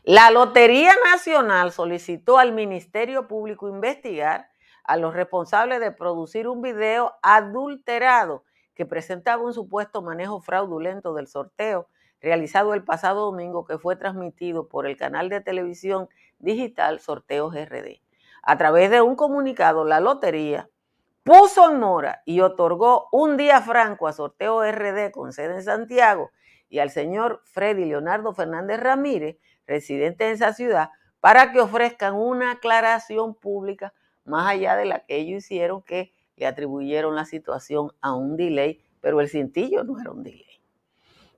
La 0.03 0.31
Lotería 0.31 0.95
Nacional 1.11 1.71
solicitó 1.71 2.39
al 2.39 2.53
Ministerio 2.53 3.27
Público 3.27 3.69
investigar 3.69 4.49
a 4.83 4.97
los 4.97 5.13
responsables 5.13 5.79
de 5.79 5.91
producir 5.91 6.47
un 6.47 6.63
video 6.63 7.13
adulterado 7.21 8.43
que 8.73 8.87
presentaba 8.87 9.43
un 9.43 9.53
supuesto 9.53 10.01
manejo 10.01 10.41
fraudulento 10.41 11.13
del 11.13 11.27
sorteo 11.27 11.87
realizado 12.19 12.73
el 12.73 12.83
pasado 12.83 13.25
domingo 13.25 13.63
que 13.63 13.77
fue 13.77 13.95
transmitido 13.95 14.67
por 14.67 14.87
el 14.87 14.97
canal 14.97 15.29
de 15.29 15.39
televisión 15.39 16.09
digital 16.39 16.99
Sorteos 16.99 17.53
RD. 17.53 18.01
A 18.41 18.57
través 18.57 18.89
de 18.89 19.01
un 19.01 19.15
comunicado, 19.15 19.85
la 19.85 19.99
lotería 19.99 20.67
puso 21.21 21.69
en 21.69 21.79
mora 21.79 22.23
y 22.25 22.41
otorgó 22.41 23.07
un 23.11 23.37
día 23.37 23.61
franco 23.61 24.07
a 24.07 24.13
Sorteo 24.13 24.63
RD 24.63 25.11
con 25.11 25.31
sede 25.31 25.57
en 25.57 25.63
Santiago 25.63 26.31
y 26.69 26.79
al 26.79 26.89
señor 26.89 27.41
Freddy 27.45 27.85
Leonardo 27.85 28.33
Fernández 28.33 28.79
Ramírez, 28.79 29.37
residente 29.71 30.27
en 30.27 30.33
esa 30.33 30.53
ciudad, 30.53 30.89
para 31.19 31.51
que 31.51 31.61
ofrezcan 31.61 32.15
una 32.15 32.51
aclaración 32.51 33.35
pública 33.35 33.93
más 34.25 34.47
allá 34.47 34.75
de 34.75 34.85
la 34.85 35.05
que 35.05 35.17
ellos 35.17 35.43
hicieron 35.43 35.81
que 35.81 36.11
le 36.35 36.45
atribuyeron 36.45 37.15
la 37.15 37.25
situación 37.25 37.91
a 38.01 38.13
un 38.13 38.37
delay, 38.37 38.83
pero 38.99 39.21
el 39.21 39.29
cintillo 39.29 39.83
no 39.83 39.99
era 39.99 40.11
un 40.11 40.23
delay. 40.23 40.61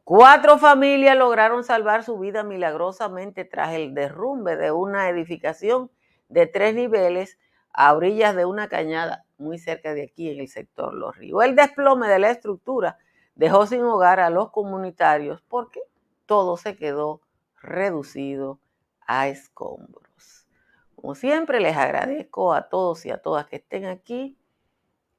Cuatro 0.03 0.57
familias 0.57 1.17
lograron 1.17 1.63
salvar 1.63 2.03
su 2.03 2.19
vida 2.19 2.43
milagrosamente 2.43 3.45
tras 3.45 3.73
el 3.73 3.93
derrumbe 3.93 4.57
de 4.57 4.71
una 4.71 5.07
edificación 5.09 5.89
de 6.27 6.45
tres 6.45 6.75
niveles 6.75 7.37
a 7.71 7.93
orillas 7.93 8.35
de 8.35 8.45
una 8.45 8.67
cañada 8.67 9.25
muy 9.37 9.57
cerca 9.57 9.93
de 9.93 10.03
aquí 10.03 10.29
en 10.29 10.41
el 10.41 10.49
sector 10.49 10.93
Los 10.93 11.15
Ríos. 11.17 11.43
El 11.43 11.55
desplome 11.55 12.07
de 12.07 12.19
la 12.19 12.31
estructura 12.31 12.97
dejó 13.35 13.65
sin 13.65 13.83
hogar 13.83 14.19
a 14.19 14.29
los 14.29 14.51
comunitarios 14.51 15.41
porque 15.47 15.81
todo 16.25 16.57
se 16.57 16.75
quedó 16.75 17.21
reducido 17.63 18.59
a 19.07 19.27
escombros. 19.27 20.47
Como 20.95 21.15
siempre, 21.15 21.59
les 21.59 21.75
agradezco 21.75 22.53
a 22.53 22.69
todos 22.69 23.05
y 23.05 23.09
a 23.09 23.17
todas 23.17 23.47
que 23.47 23.57
estén 23.57 23.85
aquí 23.85 24.37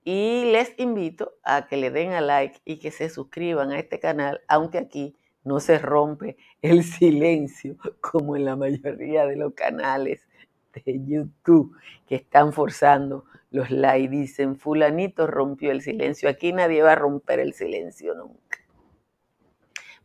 y 0.04 0.44
les 0.52 0.78
invito 0.78 1.32
a 1.42 1.66
que 1.66 1.76
le 1.76 1.90
den 1.90 2.12
a 2.12 2.20
like 2.20 2.60
y 2.64 2.78
que 2.78 2.90
se 2.90 3.08
suscriban 3.08 3.72
a 3.72 3.78
este 3.78 3.98
canal, 3.98 4.42
aunque 4.48 4.78
aquí 4.78 5.16
no 5.42 5.60
se 5.60 5.78
rompe 5.78 6.36
el 6.62 6.84
silencio 6.84 7.76
como 8.00 8.36
en 8.36 8.44
la 8.44 8.56
mayoría 8.56 9.26
de 9.26 9.36
los 9.36 9.54
canales 9.54 10.26
de 10.72 11.00
YouTube 11.04 11.76
que 12.06 12.16
están 12.16 12.52
forzando 12.52 13.24
los 13.50 13.70
likes. 13.70 14.10
Dicen, 14.10 14.56
fulanito 14.56 15.26
rompió 15.26 15.70
el 15.70 15.80
silencio. 15.80 16.28
Aquí 16.28 16.52
nadie 16.52 16.82
va 16.82 16.92
a 16.92 16.96
romper 16.96 17.40
el 17.40 17.54
silencio 17.54 18.14
nunca. 18.14 18.58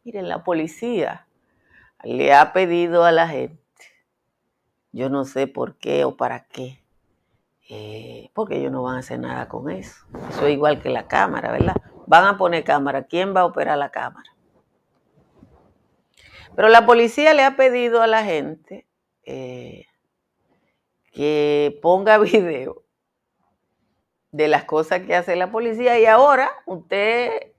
Miren, 0.04 0.30
la 0.30 0.44
policía 0.44 1.28
le 2.04 2.34
ha 2.34 2.54
pedido 2.54 3.04
a 3.04 3.12
la 3.12 3.28
gente, 3.28 3.60
yo 4.92 5.10
no 5.10 5.26
sé 5.26 5.48
por 5.48 5.78
qué 5.78 6.06
o 6.06 6.16
para 6.18 6.46
qué, 6.46 6.84
eh, 7.70 8.32
porque 8.34 8.58
ellos 8.58 8.72
no 8.72 8.84
van 8.84 8.96
a 8.96 9.00
hacer 9.00 9.20
nada 9.20 9.48
con 9.48 9.70
eso. 9.70 10.06
Eso 10.30 10.48
es 10.48 10.54
igual 10.54 10.82
que 10.82 10.90
la 10.90 11.08
cámara, 11.08 11.52
¿verdad? 11.52 11.76
Van 12.08 12.26
a 12.26 12.38
poner 12.38 12.64
cámara. 12.64 13.04
¿Quién 13.04 13.36
va 13.36 13.42
a 13.42 13.46
operar 13.46 13.78
la 13.78 13.92
cámara? 13.92 14.32
Pero 16.56 16.68
la 16.70 16.86
policía 16.86 17.34
le 17.36 17.44
ha 17.44 17.56
pedido 17.56 18.02
a 18.02 18.08
la 18.08 18.24
gente 18.24 18.88
eh, 19.24 19.86
que 21.14 21.78
ponga 21.82 22.18
video 22.20 22.84
de 24.32 24.48
las 24.48 24.64
cosas 24.66 25.02
que 25.02 25.16
hace 25.16 25.36
la 25.36 25.52
policía 25.52 26.00
y 26.00 26.06
ahora 26.06 26.52
usted 26.66 27.54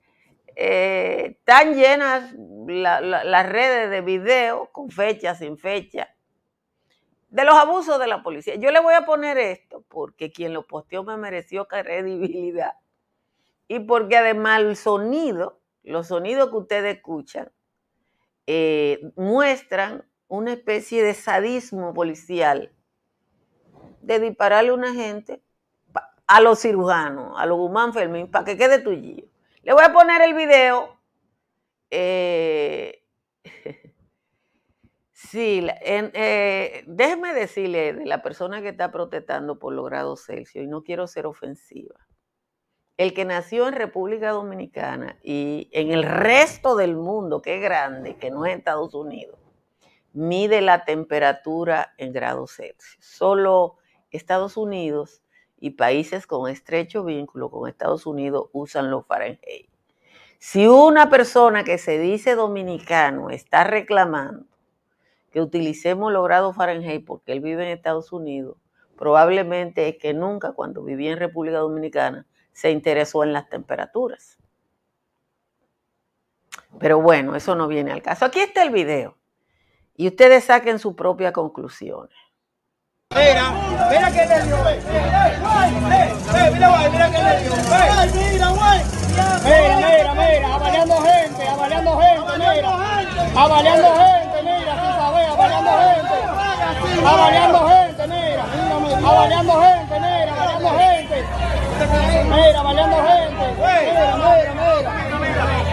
eh, 0.63 1.39
llenas 1.73 2.33
las 2.67 3.49
redes 3.49 3.89
de 3.89 4.01
video 4.01 4.71
con 4.71 4.91
fecha, 4.91 5.33
sin 5.33 5.57
fecha, 5.57 6.15
de 7.29 7.45
los 7.45 7.55
abusos 7.55 7.99
de 7.99 8.07
la 8.07 8.21
policía. 8.21 8.55
Yo 8.55 8.71
le 8.71 8.79
voy 8.79 8.93
a 8.93 9.05
poner 9.05 9.39
esto 9.39 9.83
porque 9.87 10.31
quien 10.31 10.53
lo 10.53 10.67
posteó 10.67 11.03
me 11.03 11.17
mereció 11.17 11.67
credibilidad. 11.67 12.73
Y 13.67 13.79
porque 13.79 14.17
además 14.17 14.59
el 14.59 14.75
sonido, 14.75 15.61
los 15.81 16.07
sonidos 16.07 16.49
que 16.51 16.57
ustedes 16.57 16.97
escuchan, 16.97 17.51
eh, 18.45 18.99
muestran 19.15 20.05
una 20.27 20.53
especie 20.53 21.03
de 21.03 21.15
sadismo 21.15 21.93
policial 21.93 22.71
de 24.01 24.19
dispararle 24.19 24.69
a 24.69 24.73
una 24.75 24.93
gente 24.93 25.41
a 26.27 26.39
los 26.39 26.59
cirujanos, 26.59 27.33
a 27.37 27.45
los 27.45 27.57
Guzmán 27.57 27.93
Fermín, 27.93 28.29
para 28.29 28.45
que 28.45 28.57
quede 28.57 28.79
tuyo. 28.79 29.30
Le 29.63 29.73
voy 29.73 29.83
a 29.83 29.93
poner 29.93 30.21
el 30.21 30.33
video. 30.33 30.97
Eh, 31.89 33.03
Sí, 35.31 35.65
eh, 35.85 36.83
déjeme 36.87 37.33
decirle 37.33 37.93
de 37.93 38.05
la 38.05 38.21
persona 38.21 38.61
que 38.61 38.67
está 38.67 38.91
protestando 38.91 39.59
por 39.59 39.71
los 39.71 39.85
grados 39.85 40.25
Celsius, 40.25 40.65
y 40.65 40.67
no 40.67 40.83
quiero 40.83 41.07
ser 41.07 41.25
ofensiva. 41.25 41.95
El 42.97 43.13
que 43.13 43.23
nació 43.23 43.67
en 43.69 43.75
República 43.75 44.31
Dominicana 44.31 45.19
y 45.23 45.69
en 45.71 45.91
el 45.91 46.03
resto 46.03 46.75
del 46.75 46.97
mundo, 46.97 47.41
que 47.41 47.55
es 47.55 47.61
grande, 47.61 48.17
que 48.17 48.29
no 48.29 48.45
es 48.45 48.57
Estados 48.57 48.93
Unidos, 48.93 49.39
mide 50.11 50.59
la 50.59 50.83
temperatura 50.83 51.93
en 51.97 52.11
grados 52.11 52.55
Celsius. 52.57 52.97
Solo 52.99 53.77
Estados 54.09 54.57
Unidos 54.57 55.23
y 55.61 55.69
países 55.69 56.27
con 56.27 56.49
estrecho 56.49 57.05
vínculo 57.05 57.49
con 57.49 57.69
Estados 57.69 58.05
Unidos 58.05 58.49
usan 58.51 58.89
los 58.89 59.05
Fahrenheit. 59.05 59.69
Si 60.39 60.67
una 60.67 61.09
persona 61.11 61.63
que 61.63 61.77
se 61.77 61.99
dice 61.99 62.33
dominicano 62.33 63.29
está 63.29 63.63
reclamando 63.63 64.47
que 65.31 65.39
utilicemos 65.39 66.11
los 66.11 66.25
grados 66.25 66.55
Fahrenheit 66.55 67.05
porque 67.05 67.31
él 67.31 67.41
vive 67.41 67.63
en 67.63 67.69
Estados 67.69 68.11
Unidos, 68.11 68.57
probablemente 68.97 69.87
es 69.87 69.97
que 69.97 70.15
nunca 70.15 70.53
cuando 70.53 70.83
vivía 70.83 71.11
en 71.11 71.19
República 71.19 71.59
Dominicana 71.59 72.25
se 72.51 72.71
interesó 72.71 73.23
en 73.23 73.31
las 73.31 73.47
temperaturas. 73.47 74.39
Pero 76.79 76.99
bueno, 77.01 77.35
eso 77.35 77.55
no 77.55 77.67
viene 77.67 77.91
al 77.91 78.01
caso. 78.01 78.25
Aquí 78.25 78.39
está 78.39 78.63
el 78.63 78.71
video 78.71 79.15
y 79.95 80.07
ustedes 80.07 80.45
saquen 80.45 80.79
sus 80.79 80.95
propias 80.95 81.33
conclusiones. 81.33 82.17
Mira, 83.13 83.51
mira 83.89 84.09
que 84.11 84.25
le 84.25 84.41
dio. 84.41 84.57
Mira, 86.53 86.67
güey, 86.69 86.89
mira 86.91 87.07
que 87.11 87.17
le 87.21 87.33
dio. 87.41 87.53
Mira, 88.15 88.47
güey. 88.47 88.79
Mira, 89.43 89.75
mira, 89.75 90.11
mira, 90.13 90.47
avaleando 90.55 90.95
gente, 91.03 91.43
avaleando 91.47 91.91
gente, 92.01 92.33
mira. 92.39 92.69
Avaleando 93.35 93.89
gente, 93.99 94.37
mira, 94.47 94.73
tú 94.79 94.87
sabes, 94.97 95.27
avaleando 95.29 95.71
gente. 95.81 96.17
Avaleando 97.05 97.61
gente, 97.67 98.03
mira. 98.07 98.43
Avaleando 99.09 99.55
gente, 99.61 99.95
mira, 99.99 100.31
avaleando 100.31 100.71
gente. 100.79 101.19
Mira, 102.31 102.59
avaleando 102.61 102.99
gente. 103.07 103.45
Mira, 103.59 104.13
mira, 104.21 104.53
mira. 104.61 104.91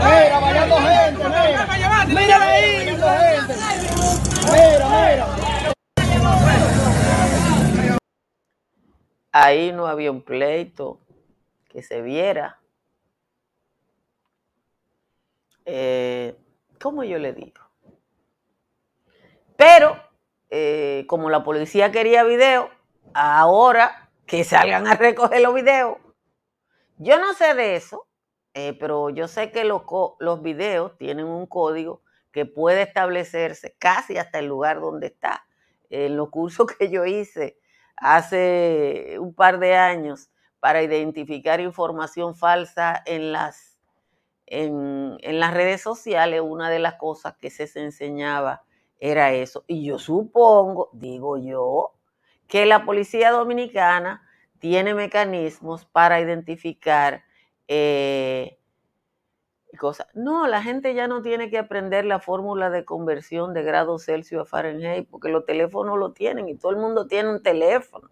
Mira, 0.02 0.36
avaleando 0.36 0.76
gente, 0.88 1.24
mira. 1.28 1.60
Mira 2.06 2.36
ahí. 2.42 2.66
Mira, 4.50 4.86
mira. 4.88 5.37
Ahí 9.44 9.72
no 9.72 9.86
había 9.86 10.10
un 10.10 10.22
pleito 10.22 11.00
que 11.68 11.82
se 11.82 12.02
viera. 12.02 12.60
Eh, 15.64 16.36
¿Cómo 16.80 17.04
yo 17.04 17.18
le 17.18 17.32
digo? 17.32 17.60
Pero, 19.56 20.00
eh, 20.50 21.04
como 21.08 21.30
la 21.30 21.42
policía 21.42 21.90
quería 21.92 22.24
video, 22.24 22.70
ahora 23.14 24.10
que 24.26 24.44
salgan 24.44 24.86
a 24.86 24.94
recoger 24.94 25.40
los 25.40 25.54
videos. 25.54 25.98
Yo 26.96 27.18
no 27.18 27.34
sé 27.34 27.54
de 27.54 27.76
eso, 27.76 28.06
eh, 28.54 28.76
pero 28.78 29.10
yo 29.10 29.28
sé 29.28 29.50
que 29.52 29.64
los, 29.64 29.82
los 30.18 30.42
videos 30.42 30.96
tienen 30.96 31.26
un 31.26 31.46
código 31.46 32.02
que 32.32 32.44
puede 32.46 32.82
establecerse 32.82 33.76
casi 33.78 34.16
hasta 34.16 34.38
el 34.38 34.46
lugar 34.46 34.80
donde 34.80 35.08
está. 35.08 35.44
En 35.90 36.16
los 36.16 36.30
cursos 36.30 36.66
que 36.78 36.90
yo 36.90 37.04
hice 37.04 37.58
hace 38.00 39.16
un 39.18 39.34
par 39.34 39.58
de 39.58 39.76
años 39.76 40.30
para 40.60 40.82
identificar 40.82 41.60
información 41.60 42.34
falsa 42.34 43.02
en 43.06 43.32
las, 43.32 43.78
en, 44.46 45.18
las 45.22 45.54
redes 45.54 45.80
sociales, 45.80 46.40
una 46.42 46.70
de 46.70 46.78
las 46.78 46.94
cosas 46.94 47.36
que 47.36 47.50
se, 47.50 47.68
enseñaba 47.80 48.62
era 48.98 49.32
eso. 49.32 49.64
Y 49.66 49.84
yo 49.84 49.98
supongo, 49.98 50.90
digo 50.92 51.36
yo, 51.38 51.94
que 52.48 52.66
la 52.66 52.84
policía 52.84 53.30
dominicana 53.30 54.22
tiene 54.58 54.94
mecanismos 54.94 55.84
para 55.84 56.20
identificar 56.20 57.22
eh, 57.68 58.58
cosas. 59.76 60.06
No, 60.14 60.46
la 60.46 60.62
gente 60.62 60.94
ya 60.94 61.08
no 61.08 61.22
tiene 61.22 61.50
que 61.50 61.58
aprender 61.58 62.04
la 62.04 62.20
fórmula 62.20 62.70
de 62.70 62.84
conversión 62.84 63.52
de 63.52 63.62
grado 63.62 63.98
Celsius 63.98 64.42
a 64.42 64.44
Fahrenheit, 64.44 65.08
porque 65.10 65.28
los 65.28 65.44
teléfonos 65.44 65.98
lo 65.98 66.12
tienen 66.12 66.48
y 66.48 66.56
todo 66.56 66.72
el 66.72 66.78
mundo 66.78 67.06
tiene 67.06 67.30
un 67.30 67.42
teléfono. 67.42 68.10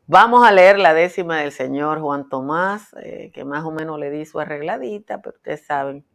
Vamos 0.07 0.45
a 0.45 0.51
leer 0.51 0.79
la 0.79 0.93
décima 0.93 1.37
del 1.37 1.53
señor 1.53 2.01
Juan 2.01 2.27
Tomás, 2.27 2.93
eh, 3.01 3.31
que 3.33 3.45
más 3.45 3.63
o 3.63 3.71
menos 3.71 3.97
le 3.97 4.11
di 4.11 4.25
su 4.25 4.37
arregladita, 4.37 5.21
pero 5.21 5.37
ustedes 5.37 5.65
saben 5.65 6.05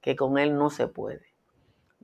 que 0.00 0.16
con 0.16 0.38
él 0.38 0.56
no 0.56 0.70
se 0.70 0.88
puede. 0.88 1.34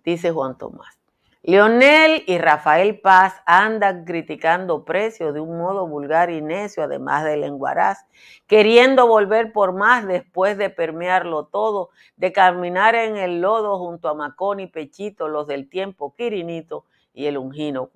Dice 0.05 0.31
Juan 0.31 0.59
Tomás. 0.59 0.99
Leonel 1.43 2.23
y 2.27 2.37
Rafael 2.37 3.01
Paz 3.01 3.41
andan 3.47 4.05
criticando 4.05 4.85
precios 4.85 5.33
de 5.33 5.41
un 5.41 5.57
modo 5.57 5.87
vulgar 5.87 6.29
y 6.29 6.43
necio, 6.43 6.83
además 6.83 7.25
del 7.25 7.41
lenguaraz, 7.41 8.05
queriendo 8.47 9.07
volver 9.07 9.55
por 9.55 9.73
más 9.73 10.07
después 10.07 10.59
de 10.59 10.69
permearlo 10.69 11.47
todo, 11.47 11.89
de 12.17 12.31
caminar 12.33 12.95
en 12.95 13.17
el 13.17 13.41
lodo 13.41 13.79
junto 13.79 14.11
a 14.11 14.15
Macón 14.15 14.61
y 14.61 14.67
Pechito, 14.67 15.29
los 15.29 15.47
del 15.47 15.71
tiempo 15.71 16.15
Quirinito 16.15 16.85
y 17.15 17.25
el 17.25 17.39
ungido, 17.39 17.91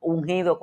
ungido. 0.00 0.58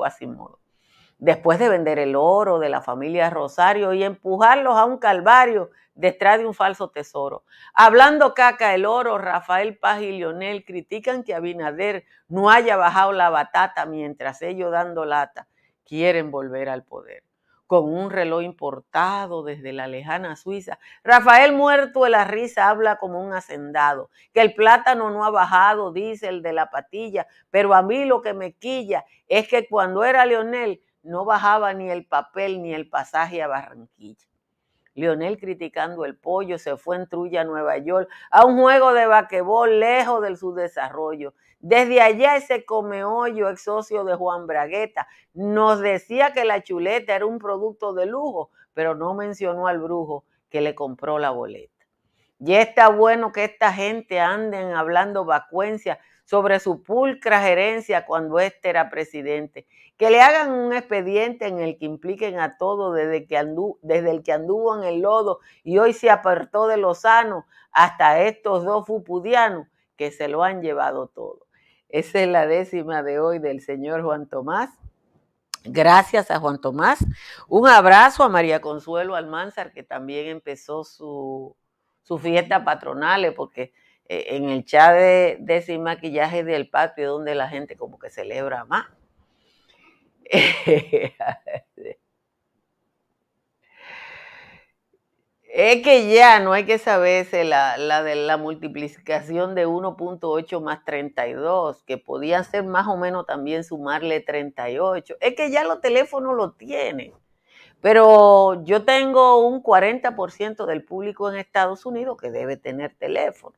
Después 1.19 1.59
de 1.59 1.69
vender 1.69 1.99
el 1.99 2.15
oro 2.15 2.59
de 2.59 2.69
la 2.69 2.81
familia 2.81 3.29
Rosario 3.29 3.93
y 3.93 4.03
empujarlos 4.03 4.75
a 4.77 4.85
un 4.85 4.97
calvario 4.97 5.69
detrás 5.93 6.39
de 6.39 6.47
un 6.47 6.53
falso 6.53 6.89
tesoro. 6.89 7.43
Hablando 7.73 8.33
caca 8.33 8.73
el 8.73 8.85
oro, 8.85 9.17
Rafael 9.17 9.77
Paz 9.77 10.01
y 10.01 10.11
Lionel 10.13 10.63
critican 10.65 11.23
que 11.23 11.35
Abinader 11.35 12.05
no 12.29 12.49
haya 12.49 12.77
bajado 12.77 13.11
la 13.11 13.29
batata 13.29 13.85
mientras 13.85 14.41
ellos 14.41 14.71
dando 14.71 15.05
lata 15.05 15.47
quieren 15.85 16.31
volver 16.31 16.69
al 16.69 16.83
poder. 16.85 17.23
con 17.67 17.83
un 17.93 18.09
reloj 18.09 18.41
importado 18.43 19.43
desde 19.43 19.73
la 19.73 19.85
lejana 19.87 20.35
Suiza. 20.35 20.79
Rafael 21.03 21.53
muerto 21.53 22.03
de 22.03 22.09
la 22.09 22.23
risa 22.25 22.67
habla 22.67 22.95
como 22.97 23.21
un 23.21 23.31
hacendado, 23.33 24.09
que 24.33 24.41
el 24.41 24.55
plátano 24.55 25.11
no 25.11 25.23
ha 25.23 25.29
bajado, 25.29 25.91
dice 25.93 26.29
el 26.29 26.41
de 26.41 26.53
la 26.53 26.71
patilla, 26.71 27.27
pero 27.51 27.75
a 27.75 27.83
mí 27.83 28.05
lo 28.05 28.21
que 28.23 28.33
me 28.33 28.53
quilla 28.53 29.05
es 29.27 29.47
que 29.47 29.67
cuando 29.67 30.03
era 30.03 30.25
Leonel 30.25 30.81
no 31.03 31.25
bajaba 31.25 31.73
ni 31.73 31.89
el 31.89 32.05
papel 32.05 32.61
ni 32.61 32.73
el 32.73 32.89
pasaje 32.89 33.41
a 33.41 33.47
Barranquilla. 33.47 34.27
Leonel 34.95 35.37
criticando 35.37 36.05
el 36.05 36.17
pollo, 36.17 36.57
se 36.57 36.75
fue 36.75 36.97
en 36.97 37.07
trulla 37.07 37.41
a 37.41 37.45
Nueva 37.45 37.77
York 37.77 38.09
a 38.31 38.45
un 38.45 38.59
juego 38.59 38.93
de 38.93 39.05
vaquebol 39.05 39.79
lejos 39.79 40.21
del 40.21 40.37
subdesarrollo. 40.37 41.33
Desde 41.59 42.01
allá 42.01 42.35
ese 42.35 42.65
hoyo, 42.69 43.49
ex 43.49 43.63
socio 43.63 44.03
de 44.03 44.15
Juan 44.15 44.47
Bragueta, 44.47 45.07
nos 45.33 45.79
decía 45.79 46.33
que 46.33 46.45
la 46.45 46.63
chuleta 46.63 47.15
era 47.15 47.25
un 47.25 47.39
producto 47.39 47.93
de 47.93 48.05
lujo, 48.05 48.51
pero 48.73 48.95
no 48.95 49.13
mencionó 49.13 49.67
al 49.67 49.79
brujo 49.79 50.25
que 50.49 50.61
le 50.61 50.75
compró 50.75 51.19
la 51.19 51.31
boleta. 51.31 51.85
Y 52.39 52.53
está 52.53 52.87
bueno 52.87 53.33
que 53.33 53.43
esta 53.43 53.73
gente 53.73 54.19
anden 54.19 54.73
hablando 54.73 55.25
vacuencia 55.25 55.99
sobre 56.29 56.59
su 56.59 56.83
pulcra 56.83 57.41
gerencia 57.41 58.05
cuando 58.05 58.37
éste 58.37 58.69
era 58.69 58.91
presidente. 58.91 59.65
Que 59.97 60.11
le 60.11 60.21
hagan 60.21 60.51
un 60.51 60.73
expediente 60.73 61.47
en 61.47 61.57
el 61.57 61.79
que 61.79 61.85
impliquen 61.85 62.39
a 62.39 62.55
todo 62.57 62.93
desde, 62.93 63.25
que 63.25 63.43
desde 63.81 64.11
el 64.11 64.21
que 64.21 64.33
anduvo 64.33 64.77
en 64.77 64.83
el 64.83 65.01
lodo 65.01 65.39
y 65.63 65.79
hoy 65.79 65.91
se 65.91 66.11
apartó 66.11 66.67
de 66.67 66.77
Lozano 66.77 67.47
hasta 67.71 68.21
estos 68.21 68.63
dos 68.63 68.85
fupudianos 68.85 69.65
que 69.95 70.11
se 70.11 70.27
lo 70.27 70.43
han 70.43 70.61
llevado 70.61 71.07
todo. 71.07 71.47
Esa 71.89 72.19
es 72.19 72.27
la 72.27 72.45
décima 72.45 73.01
de 73.01 73.19
hoy 73.19 73.39
del 73.39 73.61
señor 73.61 74.03
Juan 74.03 74.27
Tomás. 74.27 74.69
Gracias 75.63 76.29
a 76.29 76.39
Juan 76.39 76.61
Tomás. 76.61 77.03
Un 77.47 77.67
abrazo 77.67 78.23
a 78.23 78.29
María 78.29 78.61
Consuelo 78.61 79.15
Almanzar, 79.15 79.73
que 79.73 79.81
también 79.81 80.27
empezó 80.27 80.83
su, 80.83 81.55
su 82.03 82.19
fiesta 82.19 82.63
patronal, 82.63 83.33
porque 83.35 83.63
eh, 83.63 83.73
en 84.09 84.49
el 84.49 84.65
chat 84.65 84.93
de, 84.95 85.37
de 85.39 85.77
maquillaje 85.77 86.43
del 86.43 86.69
patio, 86.69 87.11
donde 87.11 87.35
la 87.35 87.47
gente 87.47 87.77
como 87.77 87.99
que 87.99 88.09
celebra 88.09 88.65
más. 88.65 88.87
Es 95.51 95.81
que 95.81 96.13
ya 96.13 96.39
no 96.39 96.53
hay 96.53 96.65
que 96.65 96.77
saberse 96.77 97.43
la, 97.43 97.75
la 97.77 98.03
de 98.03 98.15
la 98.15 98.37
multiplicación 98.37 99.55
de 99.55 99.67
1.8 99.67 100.61
más 100.61 100.85
32, 100.85 101.83
que 101.83 101.97
podía 101.97 102.43
ser 102.43 102.63
más 102.65 102.87
o 102.87 102.95
menos 102.97 103.25
también 103.25 103.63
sumarle 103.63 104.19
38. 104.21 105.15
Es 105.19 105.35
que 105.35 105.49
ya 105.49 105.63
los 105.63 105.81
teléfonos 105.81 106.35
lo 106.35 106.51
tienen. 106.51 107.13
Pero 107.81 108.63
yo 108.63 108.85
tengo 108.85 109.45
un 109.47 109.63
40% 109.63 110.65
del 110.65 110.83
público 110.83 111.31
en 111.31 111.37
Estados 111.37 111.85
Unidos 111.85 112.17
que 112.17 112.29
debe 112.29 112.55
tener 112.55 112.93
teléfono. 112.95 113.55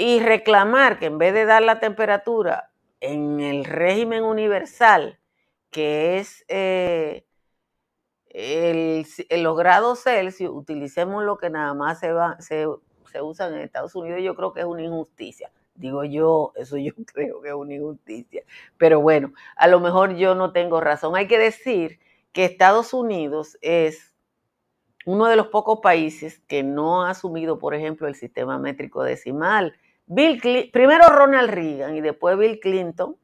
Y 0.00 0.20
reclamar 0.20 1.00
que 1.00 1.06
en 1.06 1.18
vez 1.18 1.34
de 1.34 1.44
dar 1.44 1.60
la 1.60 1.80
temperatura 1.80 2.70
en 3.00 3.40
el 3.40 3.64
régimen 3.64 4.22
universal, 4.22 5.18
que 5.72 6.18
es 6.18 6.44
eh, 6.46 7.26
el, 8.28 9.04
los 9.42 9.58
grados 9.58 10.04
Celsius, 10.04 10.52
utilicemos 10.54 11.24
lo 11.24 11.36
que 11.36 11.50
nada 11.50 11.74
más 11.74 11.98
se, 11.98 12.12
va, 12.12 12.40
se, 12.40 12.66
se 13.10 13.22
usa 13.22 13.48
en 13.48 13.56
Estados 13.56 13.96
Unidos, 13.96 14.20
yo 14.22 14.36
creo 14.36 14.52
que 14.52 14.60
es 14.60 14.66
una 14.66 14.82
injusticia. 14.82 15.50
Digo 15.74 16.04
yo, 16.04 16.52
eso 16.54 16.76
yo 16.76 16.92
creo 17.12 17.42
que 17.42 17.48
es 17.48 17.54
una 17.54 17.74
injusticia. 17.74 18.44
Pero 18.76 19.00
bueno, 19.00 19.32
a 19.56 19.66
lo 19.66 19.80
mejor 19.80 20.14
yo 20.14 20.36
no 20.36 20.52
tengo 20.52 20.80
razón. 20.80 21.16
Hay 21.16 21.26
que 21.26 21.38
decir 21.38 21.98
que 22.32 22.44
Estados 22.44 22.94
Unidos 22.94 23.58
es 23.62 24.14
uno 25.06 25.26
de 25.26 25.34
los 25.34 25.48
pocos 25.48 25.80
países 25.82 26.38
que 26.46 26.62
no 26.62 27.02
ha 27.02 27.10
asumido, 27.10 27.58
por 27.58 27.74
ejemplo, 27.74 28.06
el 28.06 28.14
sistema 28.14 28.60
métrico 28.60 29.02
decimal. 29.02 29.74
Bill 30.08 30.70
primero 30.72 31.06
Ronald 31.08 31.50
Reagan 31.50 31.94
y 31.94 32.00
después 32.00 32.38
Bill 32.38 32.60
Clinton 32.60 33.16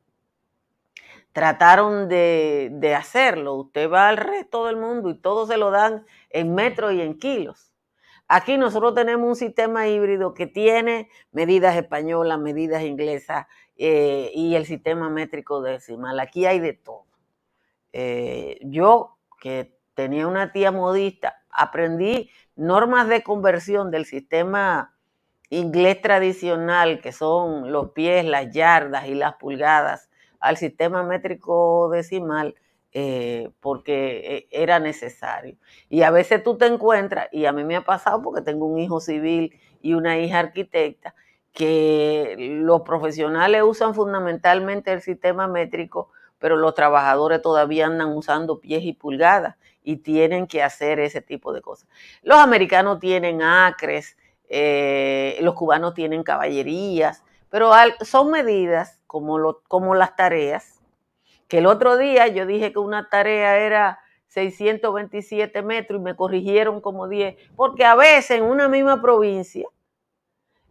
trataron 1.33 2.09
de, 2.09 2.95
hacerlo. 2.97 3.55
Usted 3.55 3.91
va 3.91 4.09
al 4.09 4.19
resto 4.19 4.67
del 4.67 4.77
mundo 4.77 5.11
y 5.11 5.19
todos 5.19 5.49
se 5.49 5.57
lo 5.57 5.71
dan 5.71 6.07
en 6.31 6.55
metros 6.55 6.93
y 6.93 7.01
en 7.01 7.19
kilos. 7.19 7.73
Aquí 8.29 8.57
nosotros 8.57 8.95
tenemos 8.95 9.29
un 9.29 9.37
sistema 9.37 9.89
híbrido 9.89 10.33
que 10.33 10.47
tiene 10.47 11.11
medidas 11.33 11.77
españolas, 11.77 12.39
medidas 12.39 12.83
inglesas 12.83 13.47
eh, 13.77 14.31
y 14.35 14.55
el 14.55 14.65
sistema 14.65 15.11
métrico 15.11 15.61
decimal. 15.61 16.21
Aquí 16.21 16.47
hay 16.47 16.61
de 16.61 16.75
todo. 16.75 17.07
Eh, 17.93 18.59
yo, 18.63 19.19
que 19.41 19.77
tenía 19.95 20.27
una 20.27 20.53
tía 20.53 20.71
modista, 20.71 21.43
aprendí 21.51 22.31
normas 22.57 23.09
de 23.09 23.23
conversión 23.23 23.91
del 23.91 24.05
sistema 24.05 24.94
inglés 25.51 26.01
tradicional, 26.01 27.01
que 27.01 27.13
son 27.13 27.73
los 27.73 27.91
pies, 27.91 28.25
las 28.25 28.51
yardas 28.53 29.07
y 29.09 29.15
las 29.15 29.35
pulgadas, 29.35 30.11
al 30.41 30.57
sistema 30.57 31.03
métrico 31.03 31.89
decimal 31.91 32.55
eh, 32.97 33.51
porque 33.59 34.37
eh, 34.37 34.49
era 34.53 34.79
necesario. 34.79 35.57
Y 35.89 36.03
a 36.03 36.13
veces 36.13 36.45
tú 36.45 36.57
te 36.57 36.67
encuentras, 36.67 37.29
y 37.33 37.45
a 37.45 37.53
mí 37.53 37.65
me 37.65 37.75
ha 37.75 37.85
pasado 37.85 38.23
porque 38.23 38.41
tengo 38.41 38.67
un 38.67 38.79
hijo 38.79 39.01
civil 39.01 39.53
y 39.83 39.95
una 39.95 40.17
hija 40.19 40.39
arquitecta, 40.39 41.15
que 41.53 42.37
los 42.39 42.83
profesionales 42.83 43.63
usan 43.65 43.95
fundamentalmente 43.97 44.93
el 44.93 45.03
sistema 45.03 45.49
métrico, 45.49 46.11
pero 46.39 46.57
los 46.57 46.75
trabajadores 46.75 47.43
todavía 47.43 47.87
andan 47.87 48.13
usando 48.17 48.61
pies 48.61 48.85
y 48.85 48.93
pulgadas 48.93 49.57
y 49.83 49.97
tienen 49.97 50.47
que 50.47 50.63
hacer 50.63 51.01
ese 51.01 51.21
tipo 51.21 51.53
de 51.53 51.63
cosas. 51.63 51.89
Los 52.23 52.39
americanos 52.39 53.01
tienen 53.01 53.43
acres, 53.43 54.17
eh, 54.49 55.39
los 55.41 55.55
cubanos 55.55 55.95
tienen 55.95 56.23
caballerías, 56.23 57.23
pero 57.51 57.71
son 58.01 58.31
medidas 58.31 59.01
como, 59.07 59.59
como 59.69 59.95
las 59.95 60.17
tareas, 60.17 60.81
que 61.49 61.59
el 61.59 61.67
otro 61.67 61.97
día 61.97 62.27
yo 62.29 62.47
dije 62.47 62.73
que 62.73 62.79
una 62.79 63.09
tarea 63.09 63.59
era 63.59 64.01
627 64.29 65.63
metros 65.63 66.01
y 66.01 66.03
me 66.03 66.17
corrigieron 66.17 66.81
como 66.81 67.09
10, 67.09 67.37
porque 67.57 67.85
a 67.85 67.95
veces 67.95 68.39
en 68.39 68.45
una 68.45 68.69
misma 68.69 69.01
provincia 69.01 69.69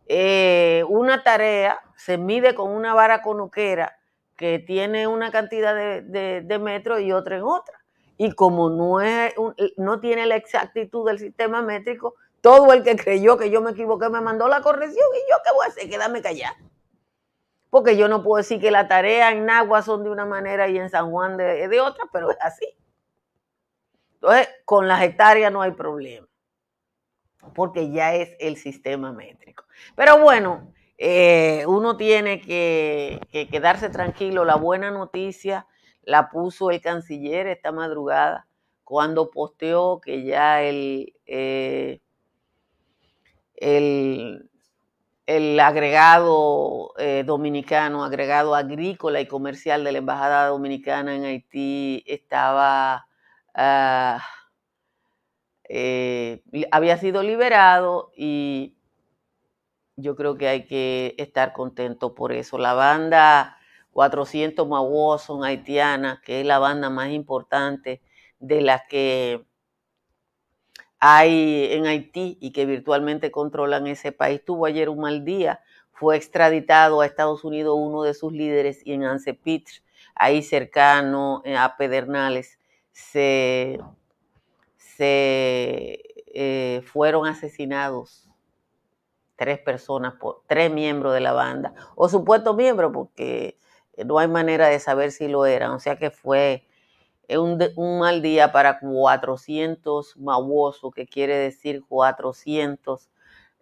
eh, 0.08 0.84
una 0.90 1.24
tarea 1.24 1.80
se 1.96 2.18
mide 2.18 2.56
con 2.56 2.72
una 2.72 2.94
vara 2.94 3.22
conuquera 3.22 3.98
que 4.36 4.60
tiene 4.60 5.08
una 5.08 5.32
cantidad 5.32 5.74
de, 5.74 6.60
metros 6.60 7.02
y 7.02 7.12
otra 7.12 7.38
en 7.38 7.44
otra. 7.44 7.80
Y 8.18 8.34
como 8.34 8.70
no, 8.70 9.02
es 9.02 9.34
no 9.78 10.00
tiene 10.00 10.26
la 10.26 10.36
exactitud 10.36 11.08
del 11.08 11.20
sistema 11.20 11.62
métrico, 11.62 12.16
todo 12.44 12.74
el 12.74 12.84
que 12.84 12.96
creyó 12.96 13.38
que 13.38 13.50
yo 13.50 13.62
me 13.62 13.72
equivoqué 13.72 14.10
me 14.10 14.22
mandó 14.22 14.48
la 14.48 14.62
corrección 14.62 15.08
y 15.16 15.32
yo 15.32 15.38
qué 15.44 15.52
voy 15.54 15.66
a 15.66 15.70
hacer, 15.70 15.90
quedarme 15.90 16.22
callado 16.22 16.56
porque 17.72 17.98
yo 17.98 18.08
no 18.08 18.22
puedo 18.22 18.38
decir 18.38 18.62
que 18.62 18.70
la 18.70 18.88
tarea 18.88 19.32
en 19.32 19.48
Nagua 19.48 19.82
son 19.82 20.04
de 20.04 20.12
una 20.12 20.28
manera 20.28 20.68
y 20.68 20.78
en 20.78 20.92
San 20.92 21.10
Juan 21.10 21.38
de, 21.38 21.68
de 21.68 21.82
otra, 21.82 22.04
pero 22.14 22.30
es 22.30 22.38
así. 22.40 22.68
Entonces, 24.14 24.48
con 24.64 24.88
las 24.88 25.02
hectáreas 25.02 25.52
no 25.52 25.64
hay 25.64 25.72
problema, 25.72 26.28
porque 27.56 27.90
ya 27.90 28.14
es 28.14 28.36
el 28.40 28.58
sistema 28.58 29.12
métrico. 29.12 29.66
Pero 29.96 30.20
bueno, 30.20 30.72
eh, 31.00 31.66
uno 31.68 31.98
tiene 31.98 32.42
que, 32.42 33.20
quedarse 33.50 33.90
tranquilo. 33.90 34.46
La 34.46 34.56
buena 34.56 34.92
noticia 34.92 35.66
la 36.04 36.30
puso 36.30 36.70
el 36.70 36.80
canciller 36.80 37.48
esta 37.48 37.72
madrugada 37.72 38.46
cuando 38.84 39.32
posteó 39.32 40.00
que 40.00 40.24
ya 40.24 40.62
el, 40.62 41.16
eh, 41.26 42.03
el 43.56 44.50
agregado 45.60 46.94
eh, 46.98 47.24
dominicano, 47.26 48.04
agregado 48.04 48.56
agrícola 48.56 49.22
y 49.22 49.28
comercial 49.28 49.84
de 49.84 49.92
la 49.94 49.98
Embajada 50.00 50.48
Dominicana 50.48 51.16
en 51.16 51.26
Haití 51.26 52.04
estaba, 52.08 53.08
ah, 53.56 54.22
eh, 55.70 56.44
había 56.72 56.98
sido 56.98 57.24
liberado 57.24 58.12
y 58.18 58.76
yo 59.96 60.16
creo 60.16 60.38
que 60.38 60.48
hay 60.48 60.66
que 60.66 61.16
estar 61.18 61.54
contento 61.54 62.16
por 62.16 62.32
eso. 62.34 62.58
La 62.58 62.74
banda 62.74 63.58
400 63.92 64.68
Mawson 64.68 65.44
haitiana, 65.46 66.22
que 66.26 66.42
es 66.42 66.46
la 66.46 66.60
banda 66.60 66.90
más 66.90 67.12
importante 67.12 68.02
de 68.40 68.62
la 68.62 68.86
que 68.88 69.46
hay 71.06 71.68
en 71.74 71.86
Haití 71.86 72.38
y 72.40 72.54
que 72.54 72.66
virtualmente 72.66 73.30
controlan 73.30 73.88
ese 73.88 74.14
país. 74.14 74.42
Tuvo 74.46 74.66
ayer 74.66 74.88
un 74.88 75.02
mal 75.02 75.26
día, 75.26 75.60
fue 75.92 76.16
extraditado 76.16 77.02
a 77.02 77.06
Estados 77.06 77.44
Unidos 77.44 77.76
uno 77.78 78.04
de 78.04 78.14
sus 78.14 78.32
líderes 78.32 78.80
y 78.86 78.94
en 78.94 79.04
Ancepitr, 79.04 79.84
ahí 80.16 80.42
cercano 80.42 81.42
eh, 81.44 81.58
a 81.58 81.76
Pedernales, 81.76 82.58
se, 82.94 83.80
eh, 84.98 86.82
fueron 86.86 87.28
asesinados 87.28 88.30
tres 89.36 89.60
personas, 89.60 90.14
tres 90.48 90.72
miembros 90.72 91.14
de 91.14 91.20
la 91.20 91.34
banda, 91.34 91.74
o 91.96 92.08
supuestos 92.08 92.56
miembros, 92.56 92.94
porque 92.94 93.58
no 94.06 94.20
hay 94.20 94.30
manera 94.30 94.70
de 94.70 94.80
saber 94.80 95.12
si 95.12 95.28
lo 95.28 95.46
eran, 95.46 95.72
o 95.72 95.82
sea 95.82 95.98
que 95.98 96.12
fue 96.12 96.66
es 97.28 97.38
un, 97.38 97.62
un, 97.76 98.00
mal 98.00 98.22
día 98.22 98.52
para 98.52 98.80
400 98.80 100.18
mawosos, 100.18 100.94
que 100.94 101.08
quiere 101.08 101.36
decir 101.36 101.84
400 101.88 103.10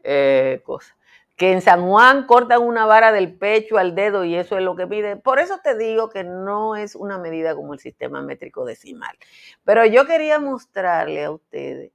eh, 0.03 0.61
cosas. 0.63 0.95
Que 1.37 1.53
en 1.53 1.61
San 1.61 1.87
Juan 1.87 2.27
cortan 2.27 2.61
una 2.61 2.85
vara 2.85 3.11
del 3.11 3.35
pecho 3.35 3.77
al 3.77 3.95
dedo 3.95 4.25
y 4.25 4.35
eso 4.35 4.57
es 4.57 4.63
lo 4.63 4.75
que 4.75 4.85
pide. 4.87 5.15
Por 5.15 5.39
eso 5.39 5.59
te 5.63 5.75
digo 5.75 6.09
que 6.09 6.23
no 6.23 6.75
es 6.75 6.95
una 6.95 7.17
medida 7.17 7.55
como 7.55 7.73
el 7.73 7.79
sistema 7.79 8.21
métrico 8.21 8.65
decimal. 8.65 9.17
Pero 9.63 9.85
yo 9.85 10.05
quería 10.05 10.39
mostrarle 10.39 11.23
a 11.23 11.31
ustedes, 11.31 11.91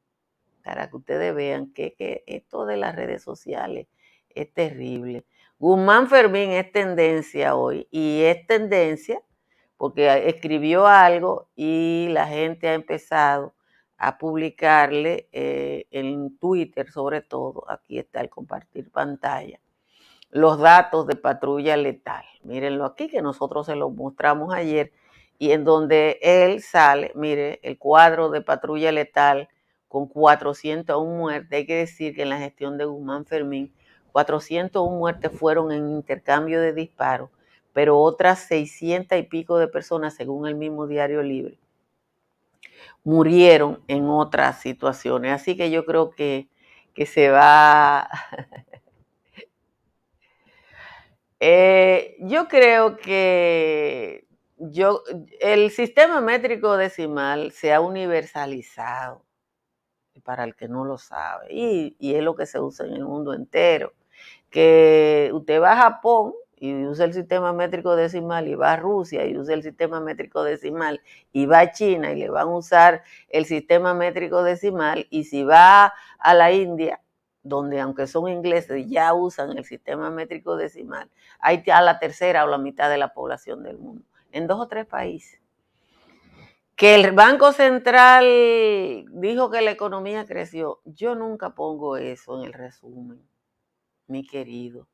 para 0.65 0.91
que 0.91 0.97
ustedes 0.97 1.35
vean 1.35 1.73
que, 1.73 1.95
que 1.95 2.25
esto 2.27 2.67
de 2.67 2.77
las 2.77 2.97
redes 2.97 3.23
sociales 3.23 3.87
es 4.31 4.53
terrible. 4.53 5.25
Guzmán 5.59 6.09
Fermín 6.09 6.51
es 6.51 6.71
tendencia 6.73 7.55
hoy 7.55 7.87
y 7.91 8.23
es 8.23 8.47
tendencia 8.47 9.23
porque 9.77 10.29
escribió 10.29 10.87
algo 10.87 11.49
y 11.55 12.09
la 12.11 12.27
gente 12.27 12.69
ha 12.69 12.75
empezado 12.75 13.55
a 13.99 14.19
publicarle 14.19 15.29
eh, 15.33 15.87
en 15.91 16.39
Twitter, 16.39 16.91
sobre 16.91 17.23
todo, 17.23 17.65
aquí 17.69 17.99
está 17.99 18.21
el 18.21 18.29
compartir 18.29 18.91
pantalla, 18.91 19.61
los 20.31 20.59
datos 20.59 21.07
de 21.07 21.17
patrulla 21.17 21.77
letal. 21.77 22.25
Mírenlo 22.43 22.85
aquí, 22.85 23.09
que 23.09 23.23
nosotros 23.23 23.67
se 23.67 23.77
los 23.77 23.93
mostramos 23.95 24.53
ayer, 24.53 24.93
y 25.39 25.53
en 25.53 25.65
donde 25.65 26.19
él 26.23 26.63
sale, 26.63 27.13
mire, 27.15 27.61
el 27.63 27.79
cuadro 27.79 28.31
de 28.31 28.43
patrulla 28.43 28.93
letal 28.93 29.49
con 29.89 30.07
401 30.09 31.17
muertes. 31.17 31.53
Hay 31.53 31.67
que 31.67 31.77
decir 31.77 32.15
que 32.15 32.23
en 32.23 32.31
la 32.31 32.39
gestión 32.39 32.79
de 32.79 32.85
Guzmán 32.85 33.27
Fermín, 33.27 33.73
401 34.13 34.97
muertes 34.97 35.31
fueron 35.33 35.73
en 35.73 35.91
intercambio 35.91 36.61
de 36.61 36.73
disparos, 36.73 37.31
pero 37.77 38.01
otras 38.01 38.39
600 38.45 39.19
y 39.19 39.23
pico 39.25 39.59
de 39.59 39.69
personas, 39.69 40.15
según 40.15 40.47
el 40.49 40.55
mismo 40.55 40.87
Diario 40.87 41.23
Libre, 41.23 41.59
murieron 43.05 43.83
en 43.87 44.09
otras 44.09 44.63
situaciones. 44.63 45.33
Así 45.33 45.59
que 45.59 45.71
yo 45.71 45.85
creo 45.85 46.09
que, 46.09 46.49
que 46.95 47.05
se 47.05 47.29
va... 47.29 48.09
eh, 51.41 52.17
yo 52.21 52.49
creo 52.49 52.97
que 52.97 54.27
yo, 54.57 55.03
el 55.41 55.71
sistema 55.71 56.23
métrico 56.23 56.79
decimal 56.79 57.53
se 57.53 57.75
ha 57.75 57.83
universalizado, 57.83 59.23
para 60.25 60.45
el 60.45 60.57
que 60.57 60.67
no 60.67 60.87
lo 60.87 60.97
sabe, 60.97 61.53
y, 61.53 61.95
y 61.99 62.15
es 62.15 62.23
lo 62.23 62.35
que 62.35 62.47
se 62.47 62.59
usa 62.59 62.87
en 62.87 62.95
el 62.95 63.05
mundo 63.05 63.35
entero. 63.35 63.93
Que 64.49 65.31
usted 65.35 65.61
va 65.61 65.73
a 65.73 65.77
Japón 65.77 66.33
y 66.59 66.87
usa 66.87 67.05
el 67.05 67.13
sistema 67.13 67.53
métrico 67.53 67.97
decimal 67.97 68.49
y 68.49 68.55
va 68.55 68.73
a 68.73 68.77
Rusia 68.77 69.27
y 69.27 69.37
usa 69.37 69.55
el 69.55 69.63
sistema 69.63 70.01
métrico 70.01 70.43
decimal 70.43 71.03
y 71.33 71.47
va 71.47 71.61
a 71.61 71.73
China 71.73 72.13
y 72.13 72.17
le 72.17 72.31
van 72.31 72.49
a 72.49 72.57
usar 72.57 73.03
el 73.29 73.45
sistema 73.45 73.93
métrico 73.93 74.43
decimal 74.43 75.07
y 75.11 75.25
si 75.25 75.45
va 75.45 75.93
a 76.19 76.35
la 76.35 76.53
India, 76.53 77.03
donde 77.43 77.81
aunque 77.81 78.07
son 78.07 78.29
ingleses 78.29 78.87
ya 78.89 79.13
usan 79.13 79.57
el 79.57 79.65
sistema 79.65 80.11
métrico 80.11 80.57
decimal, 80.57 81.11
hay 81.41 81.63
ya 81.65 81.83
la 81.83 81.99
tercera 81.99 82.45
o 82.45 82.49
la 82.49 82.59
mitad 82.59 82.89
de 82.89 82.99
la 82.99 83.13
población 83.13 83.63
del 83.63 83.79
mundo, 83.79 84.05
en 84.33 84.47
dos 84.47 84.59
o 84.59 84.67
tres 84.67 84.87
países. 84.87 85.41
Que 86.75 86.95
el 86.95 87.13
Banco 87.13 87.53
Central 87.53 89.07
dijo 89.11 89.51
que 89.51 89.63
la 89.63 89.71
economía 89.71 90.27
creció. 90.27 90.83
Yo 90.85 91.15
nunca 91.15 91.55
pongo 91.55 91.97
eso 91.97 92.39
en 92.39 92.45
el 92.45 92.53
resumen, 92.53 93.27
mi 94.09 94.27
querido 94.27 94.87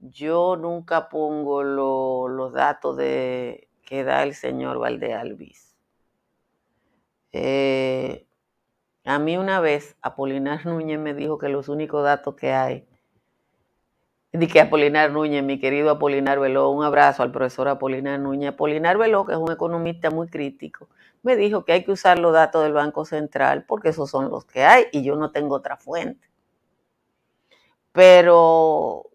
yo 0.00 0.56
nunca 0.56 1.08
pongo 1.08 1.62
los 1.62 2.52
datos 2.52 2.96
de, 2.96 3.68
que 3.84 4.04
da 4.04 4.22
el 4.22 4.34
señor 4.34 4.78
Valdealvis. 4.78 5.76
Eh, 7.32 8.26
a 9.04 9.18
mí 9.18 9.36
una 9.36 9.60
vez 9.60 9.96
Apolinar 10.02 10.66
Núñez 10.66 10.98
me 10.98 11.14
dijo 11.14 11.38
que 11.38 11.48
los 11.48 11.68
únicos 11.68 12.04
datos 12.04 12.34
que 12.34 12.52
hay, 12.52 12.86
de 14.32 14.46
que 14.46 14.60
Apolinar 14.60 15.10
Núñez, 15.10 15.42
mi 15.42 15.58
querido 15.58 15.90
Apolinar 15.90 16.38
Veló, 16.38 16.70
un 16.70 16.84
abrazo 16.84 17.22
al 17.22 17.32
profesor 17.32 17.68
Apolinar 17.68 18.20
Núñez. 18.20 18.50
Apolinar 18.50 18.98
Veló, 18.98 19.24
que 19.24 19.32
es 19.32 19.38
un 19.38 19.50
economista 19.50 20.10
muy 20.10 20.28
crítico, 20.28 20.88
me 21.22 21.36
dijo 21.36 21.64
que 21.64 21.72
hay 21.72 21.84
que 21.84 21.92
usar 21.92 22.18
los 22.18 22.32
datos 22.32 22.62
del 22.62 22.72
Banco 22.74 23.04
Central 23.04 23.64
porque 23.66 23.88
esos 23.88 24.10
son 24.10 24.30
los 24.30 24.44
que 24.44 24.64
hay 24.64 24.84
y 24.92 25.02
yo 25.02 25.16
no 25.16 25.30
tengo 25.32 25.54
otra 25.56 25.76
fuente. 25.76 26.28
Pero 27.92 29.07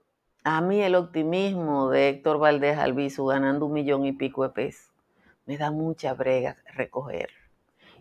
a 0.43 0.61
mí 0.61 0.81
el 0.81 0.95
optimismo 0.95 1.89
de 1.89 2.09
Héctor 2.09 2.37
Valdés 2.37 2.77
Albizu 2.77 3.25
ganando 3.25 3.65
un 3.65 3.73
millón 3.73 4.05
y 4.05 4.11
pico 4.11 4.43
de 4.43 4.49
pesos 4.49 4.93
me 5.45 5.57
da 5.57 5.71
mucha 5.71 6.13
brega 6.13 6.57
recoger. 6.73 7.29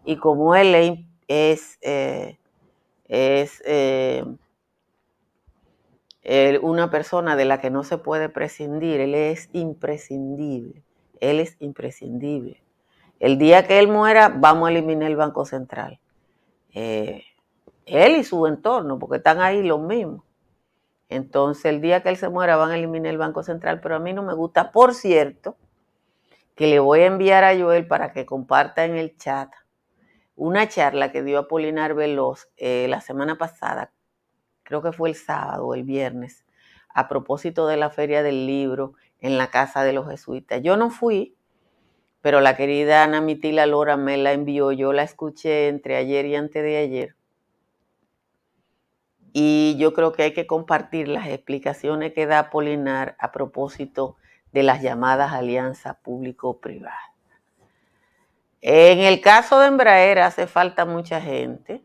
Y 0.05 0.17
como 0.17 0.55
él 0.55 1.07
es, 1.29 1.79
eh, 1.83 2.39
es 3.07 3.63
eh, 3.65 4.25
una 6.63 6.91
persona 6.91 7.37
de 7.37 7.45
la 7.45 7.61
que 7.61 7.71
no 7.71 7.85
se 7.85 7.99
puede 7.99 8.29
prescindir, 8.29 9.01
él 9.01 9.15
es 9.15 9.49
imprescindible, 9.53 10.83
él 11.21 11.41
es 11.41 11.57
imprescindible. 11.61 12.63
El 13.21 13.39
día 13.39 13.67
que 13.67 13.79
él 13.79 13.89
muera, 13.89 14.29
vamos 14.29 14.69
a 14.69 14.73
eliminar 14.73 15.09
el 15.09 15.17
Banco 15.17 15.45
Central. 15.45 16.01
Eh, 16.75 17.23
él 17.87 18.17
y 18.17 18.25
su 18.25 18.47
entorno, 18.47 18.99
porque 18.99 19.19
están 19.19 19.41
ahí 19.41 19.63
los 19.63 19.81
mismos. 19.81 20.23
Entonces, 21.15 21.67
el 21.67 21.81
día 21.81 22.03
que 22.03 22.09
él 22.09 22.17
se 22.17 22.29
muera 22.29 22.57
van 22.57 22.71
a 22.71 22.77
eliminar 22.77 23.11
el 23.11 23.19
Banco 23.19 23.43
Central, 23.43 23.81
pero 23.81 23.97
a 23.97 23.99
mí 23.99 24.13
no 24.13 24.23
me 24.23 24.35
gusta. 24.35 24.73
Por 24.73 24.95
cierto, 24.95 25.57
que 26.55 26.67
le 26.67 26.79
voy 26.79 27.01
a 27.01 27.07
enviar 27.07 27.45
a 27.45 27.59
Joel 27.59 27.87
para 27.87 28.13
que 28.13 28.27
comparta 28.27 28.85
en 28.85 28.97
el 28.97 29.17
chat 29.17 29.53
una 30.35 30.69
charla 30.69 31.13
que 31.13 31.23
dio 31.23 31.39
Apolinar 31.39 31.95
Veloz 31.95 32.49
eh, 32.57 32.87
la 32.89 33.01
semana 33.01 33.37
pasada, 33.37 33.93
creo 34.63 34.83
que 34.83 34.93
fue 34.93 35.11
el 35.11 35.15
sábado 35.15 35.67
o 35.67 35.75
el 35.75 35.85
viernes, 35.85 36.45
a 36.89 37.09
propósito 37.09 37.67
de 37.67 37.77
la 37.77 37.91
Feria 37.91 38.23
del 38.23 38.47
Libro 38.47 38.95
en 39.21 39.39
la 39.39 39.49
Casa 39.49 39.85
de 39.85 39.93
los 39.93 40.09
Jesuitas. 40.09 40.63
Yo 40.63 40.77
no 40.77 40.91
fui, 40.91 41.37
pero 42.21 42.41
la 42.41 42.57
querida 42.57 43.05
Ana 43.05 43.21
Mitila 43.21 43.67
Lora 43.67 43.97
me 43.97 44.17
la 44.17 44.33
envió, 44.33 44.73
yo 44.73 44.93
la 44.93 45.03
escuché 45.03 45.69
entre 45.69 45.97
ayer 45.97 46.27
y 46.27 46.37
antes 46.37 46.63
de 46.63 46.77
ayer 46.79 47.17
y 49.33 49.77
yo 49.79 49.95
creo 49.95 50.13
que 50.13 50.25
hay 50.25 50.35
que 50.35 50.47
compartir 50.47 51.09
las 51.09 51.27
explicaciones 51.27 52.13
que 52.13 52.27
da 52.27 52.51
Polinar 52.51 53.17
a 53.19 53.33
propósito 53.33 54.17
de 54.53 54.63
las 54.63 54.83
llamadas 54.83 55.33
alianzas 55.33 55.97
público-privadas. 56.03 56.99
En 58.61 59.01
el 59.01 59.21
caso 59.21 59.59
de 59.59 59.69
Embraer 59.69 60.21
hace 60.21 60.47
falta 60.47 60.85
mucha 60.85 61.21
gente, 61.21 61.83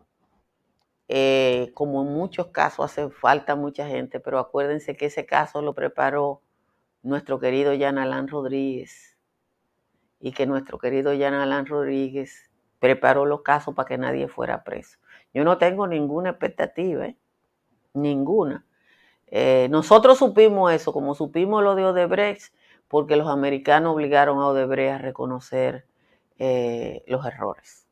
eh, 1.07 1.71
como 1.73 2.01
en 2.01 2.09
muchos 2.09 2.47
casos 2.47 2.85
hace 2.85 3.09
falta 3.09 3.55
mucha 3.55 3.87
gente, 3.87 4.19
pero 4.19 4.39
acuérdense 4.39 4.97
que 4.97 5.05
ese 5.05 5.25
caso 5.25 5.61
lo 5.61 5.73
preparó 5.73 6.41
nuestro 7.01 7.39
querido 7.39 7.71
Jan 7.79 7.97
Alán 7.97 8.27
Rodríguez 8.27 9.17
y 10.19 10.33
que 10.33 10.45
nuestro 10.45 10.77
querido 10.77 11.11
Jan 11.17 11.33
Alán 11.33 11.65
Rodríguez 11.65 12.51
preparó 12.79 13.25
los 13.25 13.41
casos 13.41 13.73
para 13.73 13.87
que 13.87 13.97
nadie 13.97 14.27
fuera 14.27 14.65
preso. 14.65 14.99
Yo 15.33 15.45
no 15.45 15.57
tengo 15.57 15.87
ninguna 15.87 16.31
expectativa. 16.31 17.05
¿eh? 17.05 17.17
Ninguna. 17.97 18.65
Eh, 19.27 19.67
nosotros 19.69 20.17
supimos 20.17 20.71
eso, 20.71 20.93
como 20.93 21.15
supimos 21.15 21.63
lo 21.63 21.75
de 21.75 21.85
Odebrecht, 21.85 22.53
porque 22.87 23.15
los 23.15 23.27
americanos 23.27 23.93
obligaron 23.93 24.39
a 24.39 24.47
Odebrecht 24.47 24.93
a 24.93 24.97
reconocer 24.99 25.85
eh, 26.39 27.03
los 27.07 27.25
errores 27.25 27.87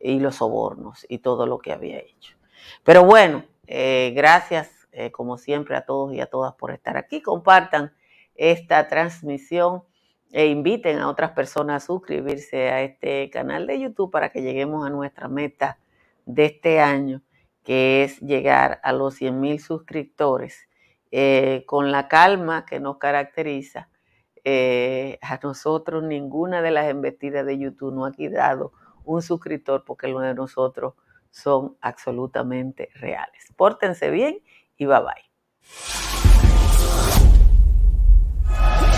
y 0.00 0.18
los 0.20 0.36
sobornos 0.36 1.04
y 1.08 1.18
todo 1.18 1.46
lo 1.46 1.58
que 1.58 1.72
había 1.72 1.98
hecho. 1.98 2.36
Pero 2.84 3.04
bueno, 3.04 3.44
eh, 3.66 4.12
gracias 4.14 4.76
como 5.12 5.38
siempre 5.38 5.76
a 5.76 5.86
todos 5.86 6.12
y 6.12 6.20
a 6.20 6.26
todas 6.26 6.52
por 6.54 6.72
estar 6.72 6.96
aquí. 6.96 7.22
Compartan 7.22 7.92
esta 8.34 8.88
transmisión 8.88 9.84
e 10.32 10.46
inviten 10.46 10.98
a 10.98 11.08
otras 11.08 11.30
personas 11.30 11.84
a 11.84 11.86
suscribirse 11.86 12.70
a 12.70 12.82
este 12.82 13.30
canal 13.30 13.68
de 13.68 13.78
YouTube 13.78 14.10
para 14.10 14.30
que 14.30 14.42
lleguemos 14.42 14.84
a 14.84 14.90
nuestra 14.90 15.28
meta 15.28 15.78
de 16.26 16.46
este 16.46 16.80
año 16.80 17.22
que 17.64 18.04
es 18.04 18.20
llegar 18.20 18.80
a 18.82 18.92
los 18.92 19.14
100 19.14 19.40
mil 19.40 19.60
suscriptores 19.60 20.68
eh, 21.10 21.64
con 21.66 21.90
la 21.92 22.08
calma 22.08 22.64
que 22.64 22.80
nos 22.80 22.98
caracteriza. 22.98 23.88
Eh, 24.44 25.18
a 25.20 25.38
nosotros 25.42 26.02
ninguna 26.02 26.62
de 26.62 26.70
las 26.70 26.88
embestidas 26.88 27.44
de 27.44 27.58
YouTube 27.58 27.92
no 27.92 28.06
ha 28.06 28.12
quedado 28.12 28.72
un 29.04 29.20
suscriptor 29.22 29.84
porque 29.84 30.08
lo 30.08 30.20
de 30.20 30.34
nosotros 30.34 30.94
son 31.30 31.76
absolutamente 31.80 32.88
reales. 32.94 33.52
Pórtense 33.56 34.10
bien 34.10 34.38
y 34.76 34.86
bye 34.86 35.00
bye. 35.00 36.49